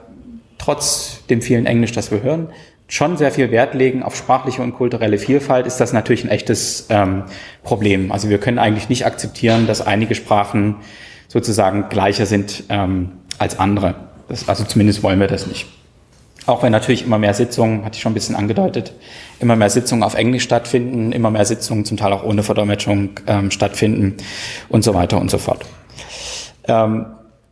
[0.58, 2.50] trotz dem vielen Englisch, das wir hören,
[2.88, 6.88] schon sehr viel Wert legen auf sprachliche und kulturelle Vielfalt, ist das natürlich ein echtes
[6.90, 7.24] ähm,
[7.64, 8.12] Problem.
[8.12, 10.78] Also wir können eigentlich nicht akzeptieren, dass einige Sprachen
[11.28, 13.96] sozusagen gleicher sind ähm, als andere.
[14.28, 15.68] Das, also zumindest wollen wir das nicht.
[16.50, 18.93] Auch wenn natürlich immer mehr Sitzungen, hatte ich schon ein bisschen angedeutet,
[19.39, 23.52] immer mehr Sitzungen auf Englisch stattfinden, immer mehr Sitzungen zum Teil auch ohne Verdolmetschung ähm,
[23.52, 24.18] stattfinden
[24.68, 25.64] und so weiter und so fort.
[26.68, 27.06] Ähm,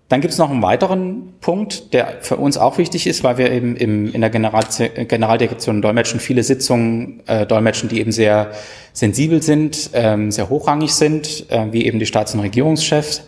[0.10, 3.52] dann gibt es noch einen weiteren Punkt, der für uns auch wichtig ist, weil wir
[3.52, 4.64] eben im, in der General
[5.08, 8.52] Generaldirektion Dolmetschen viele Sitzungen äh, dolmetschen, die eben sehr
[8.94, 13.28] sensibel sind, ähm, sehr hochrangig sind, äh, wie eben die Staats- und Regierungschefs.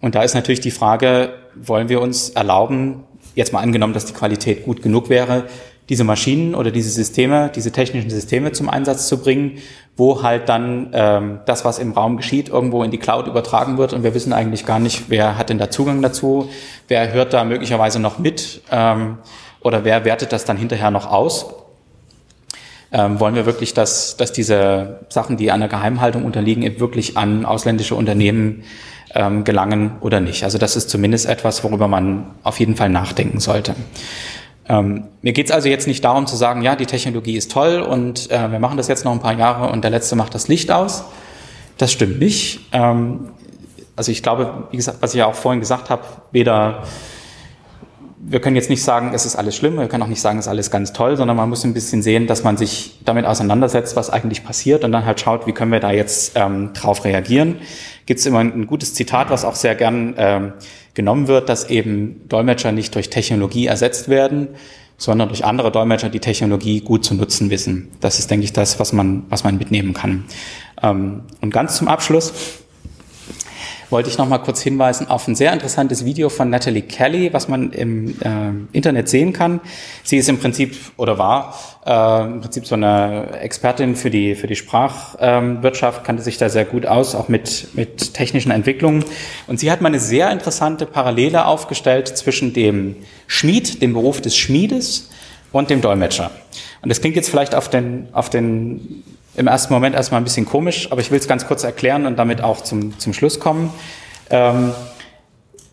[0.00, 3.04] Und da ist natürlich die Frage, wollen wir uns erlauben,
[3.36, 5.44] jetzt mal angenommen, dass die Qualität gut genug wäre,
[5.88, 9.58] diese Maschinen oder diese Systeme, diese technischen Systeme zum Einsatz zu bringen,
[9.96, 13.92] wo halt dann ähm, das, was im Raum geschieht, irgendwo in die Cloud übertragen wird.
[13.92, 16.48] Und wir wissen eigentlich gar nicht, wer hat denn da Zugang dazu,
[16.88, 18.62] wer hört da möglicherweise noch mit?
[18.72, 19.18] Ähm,
[19.60, 21.54] oder wer wertet das dann hinterher noch aus.
[22.92, 27.44] Ähm, wollen wir wirklich, dass, dass diese Sachen, die einer Geheimhaltung unterliegen, eben wirklich an
[27.44, 28.64] ausländische Unternehmen
[29.14, 30.44] ähm, gelangen oder nicht?
[30.44, 33.74] Also das ist zumindest etwas, worüber man auf jeden Fall nachdenken sollte.
[34.68, 37.80] Ähm, mir geht es also jetzt nicht darum zu sagen, ja, die Technologie ist toll
[37.80, 40.48] und äh, wir machen das jetzt noch ein paar Jahre und der Letzte macht das
[40.48, 41.04] Licht aus.
[41.78, 42.60] Das stimmt nicht.
[42.72, 43.28] Ähm,
[43.94, 46.02] also ich glaube, wie gesagt, was ich ja auch vorhin gesagt habe,
[46.32, 46.82] weder
[48.28, 50.46] wir können jetzt nicht sagen, es ist alles schlimm, wir können auch nicht sagen, es
[50.46, 53.94] ist alles ganz toll, sondern man muss ein bisschen sehen, dass man sich damit auseinandersetzt,
[53.94, 57.56] was eigentlich passiert und dann halt schaut, wie können wir da jetzt ähm, drauf reagieren.
[58.04, 60.52] Gibt es immer ein gutes Zitat, was auch sehr gern ähm,
[60.94, 64.48] genommen wird, dass eben Dolmetscher nicht durch Technologie ersetzt werden,
[64.98, 67.90] sondern durch andere Dolmetscher, die Technologie gut zu nutzen wissen.
[68.00, 70.24] Das ist, denke ich, das, was man, was man mitnehmen kann.
[70.82, 72.32] Ähm, und ganz zum Abschluss
[73.90, 77.48] wollte ich noch mal kurz hinweisen auf ein sehr interessantes Video von Natalie Kelly, was
[77.48, 79.60] man im äh, Internet sehen kann.
[80.02, 84.46] Sie ist im Prinzip oder war äh, im Prinzip so eine Expertin für die für
[84.46, 89.04] die Sprachwirtschaft, ähm, kannte sich da sehr gut aus, auch mit mit technischen Entwicklungen.
[89.46, 94.36] Und sie hat mal eine sehr interessante Parallele aufgestellt zwischen dem Schmied, dem Beruf des
[94.36, 95.10] Schmiedes
[95.52, 96.30] und dem Dolmetscher.
[96.82, 99.02] Und das klingt jetzt vielleicht auf den auf den
[99.36, 102.16] im ersten Moment erstmal ein bisschen komisch, aber ich will es ganz kurz erklären und
[102.16, 103.72] damit auch zum, zum Schluss kommen.
[104.30, 104.72] Ähm,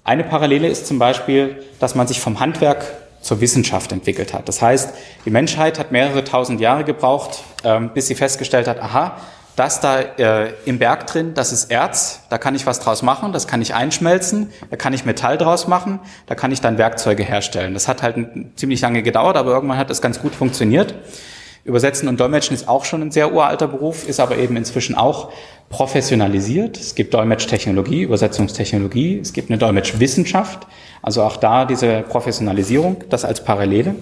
[0.04, 2.86] eine Parallele ist zum Beispiel, dass man sich vom Handwerk
[3.22, 4.50] zur Wissenschaft entwickelt hat.
[4.50, 4.94] Das heißt,
[5.26, 9.18] die Menschheit hat mehrere tausend Jahre gebraucht, ähm, bis sie festgestellt hat, aha,
[9.56, 13.32] das da äh, im Berg drin, das ist Erz, da kann ich was draus machen,
[13.34, 17.24] das kann ich einschmelzen, da kann ich Metall draus machen, da kann ich dann Werkzeuge
[17.24, 17.74] herstellen.
[17.76, 18.18] Das hat halt
[18.56, 20.96] ziemlich lange gedauert, aber irgendwann hat das ganz gut funktioniert.
[21.66, 25.32] Übersetzen und Dolmetschen ist auch schon ein sehr uralter Beruf, ist aber eben inzwischen auch
[25.70, 26.78] professionalisiert.
[26.78, 30.68] Es gibt Dolmetschtechnologie, Übersetzungstechnologie, es gibt eine Dolmetschwissenschaft,
[31.02, 33.96] also auch da diese Professionalisierung, das als Parallele.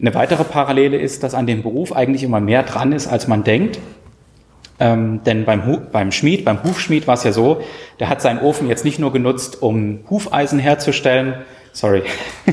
[0.00, 3.44] Eine weitere Parallele ist, dass an dem Beruf eigentlich immer mehr dran ist, als man
[3.44, 3.78] denkt.
[4.78, 7.62] Ähm, denn beim, beim Schmied, beim Hufschmied war es ja so,
[8.00, 11.34] der hat seinen Ofen jetzt nicht nur genutzt, um Hufeisen herzustellen,
[11.72, 12.02] sorry,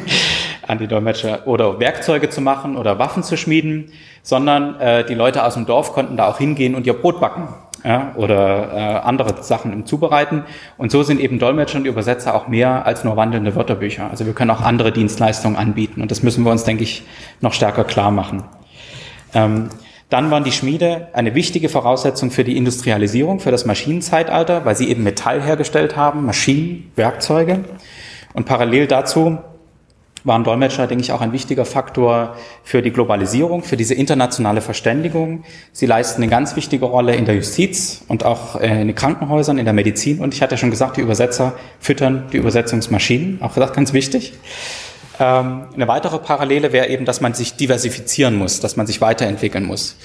[0.67, 3.91] an die Dolmetscher oder Werkzeuge zu machen oder Waffen zu schmieden,
[4.21, 7.49] sondern äh, die Leute aus dem Dorf konnten da auch hingehen und ihr Brot backen
[7.83, 10.43] ja, oder äh, andere Sachen im Zubereiten.
[10.77, 14.09] Und so sind eben Dolmetscher und Übersetzer auch mehr als nur wandelnde Wörterbücher.
[14.09, 17.03] Also wir können auch andere Dienstleistungen anbieten und das müssen wir uns, denke ich,
[17.41, 18.43] noch stärker klar machen.
[19.33, 19.69] Ähm,
[20.09, 24.89] dann waren die Schmiede eine wichtige Voraussetzung für die Industrialisierung, für das Maschinenzeitalter, weil sie
[24.89, 27.61] eben Metall hergestellt haben, Maschinen, Werkzeuge.
[28.33, 29.39] Und parallel dazu
[30.23, 35.43] waren Dolmetscher, denke ich, auch ein wichtiger Faktor für die Globalisierung, für diese internationale Verständigung.
[35.71, 39.57] Sie leisten eine ganz wichtige Rolle in der Justiz und auch äh, in den Krankenhäusern,
[39.57, 40.19] in der Medizin.
[40.19, 44.33] Und ich hatte ja schon gesagt, die Übersetzer füttern die Übersetzungsmaschinen, auch gesagt, ganz wichtig.
[45.19, 49.65] Ähm, eine weitere Parallele wäre eben, dass man sich diversifizieren muss, dass man sich weiterentwickeln
[49.65, 49.97] muss.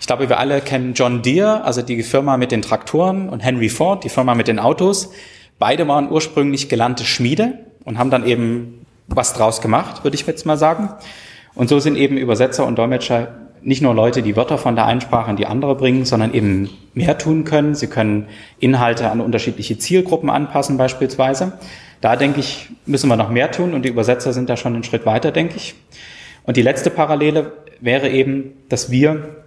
[0.00, 3.68] Ich glaube, wir alle kennen John Deere, also die Firma mit den Traktoren, und Henry
[3.68, 5.10] Ford, die Firma mit den Autos.
[5.58, 10.46] Beide waren ursprünglich gelernte Schmiede und haben dann eben was draus gemacht, würde ich jetzt
[10.46, 10.90] mal sagen.
[11.54, 13.28] Und so sind eben Übersetzer und Dolmetscher
[13.62, 16.70] nicht nur Leute, die Wörter von der einen Sprache in die andere bringen, sondern eben
[16.94, 17.74] mehr tun können.
[17.74, 18.28] Sie können
[18.60, 21.52] Inhalte an unterschiedliche Zielgruppen anpassen beispielsweise.
[22.00, 24.84] Da denke ich, müssen wir noch mehr tun und die Übersetzer sind da schon einen
[24.84, 25.74] Schritt weiter, denke ich.
[26.44, 29.44] Und die letzte Parallele wäre eben, dass wir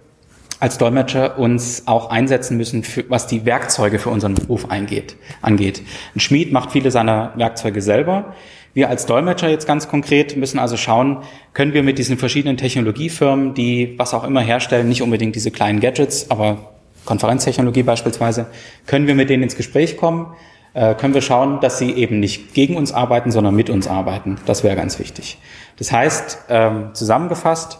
[0.58, 5.82] als Dolmetscher uns auch einsetzen müssen, für, was die Werkzeuge für unseren Beruf eingeht, angeht.
[6.14, 8.34] Ein Schmied macht viele seiner Werkzeuge selber.
[8.72, 11.18] Wir als Dolmetscher jetzt ganz konkret müssen also schauen,
[11.54, 15.80] können wir mit diesen verschiedenen Technologiefirmen, die was auch immer herstellen, nicht unbedingt diese kleinen
[15.80, 16.58] Gadgets, aber
[17.04, 18.46] Konferenztechnologie beispielsweise,
[18.86, 20.26] können wir mit denen ins Gespräch kommen?
[20.72, 24.36] Äh, können wir schauen, dass sie eben nicht gegen uns arbeiten, sondern mit uns arbeiten.
[24.46, 25.38] Das wäre ganz wichtig.
[25.78, 27.78] Das heißt, ähm, zusammengefasst,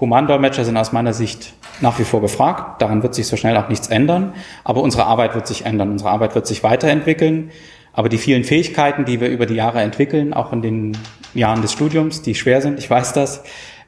[0.00, 2.80] Humandolmetscher sind aus meiner Sicht nach wie vor gefragt.
[2.82, 4.34] Daran wird sich so schnell auch nichts ändern.
[4.64, 5.90] Aber unsere Arbeit wird sich ändern.
[5.90, 7.50] Unsere Arbeit wird sich weiterentwickeln.
[7.92, 10.96] Aber die vielen Fähigkeiten, die wir über die Jahre entwickeln, auch in den
[11.34, 13.42] Jahren des Studiums, die schwer sind, ich weiß das,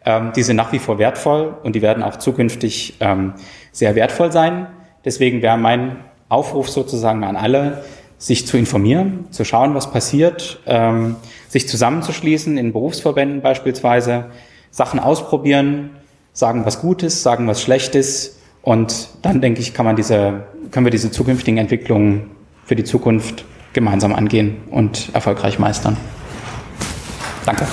[0.05, 3.35] ähm, die sind nach wie vor wertvoll und die werden auch zukünftig ähm,
[3.73, 4.67] sehr wertvoll sein.
[5.05, 5.97] Deswegen wäre mein
[6.29, 7.85] Aufruf sozusagen an alle,
[8.19, 11.17] sich zu informieren, zu schauen, was passiert, ähm,
[11.49, 14.27] sich zusammenzuschließen in Berufsverbänden beispielsweise,
[14.71, 15.91] Sachen ausprobieren,
[16.33, 20.91] sagen was Gutes, sagen was Schlechtes und dann denke ich, kann man diese, können wir
[20.91, 22.31] diese zukünftigen Entwicklungen
[22.65, 23.45] für die Zukunft
[23.75, 25.97] gemeinsam angehen und erfolgreich meistern.
[27.45, 27.66] Danke.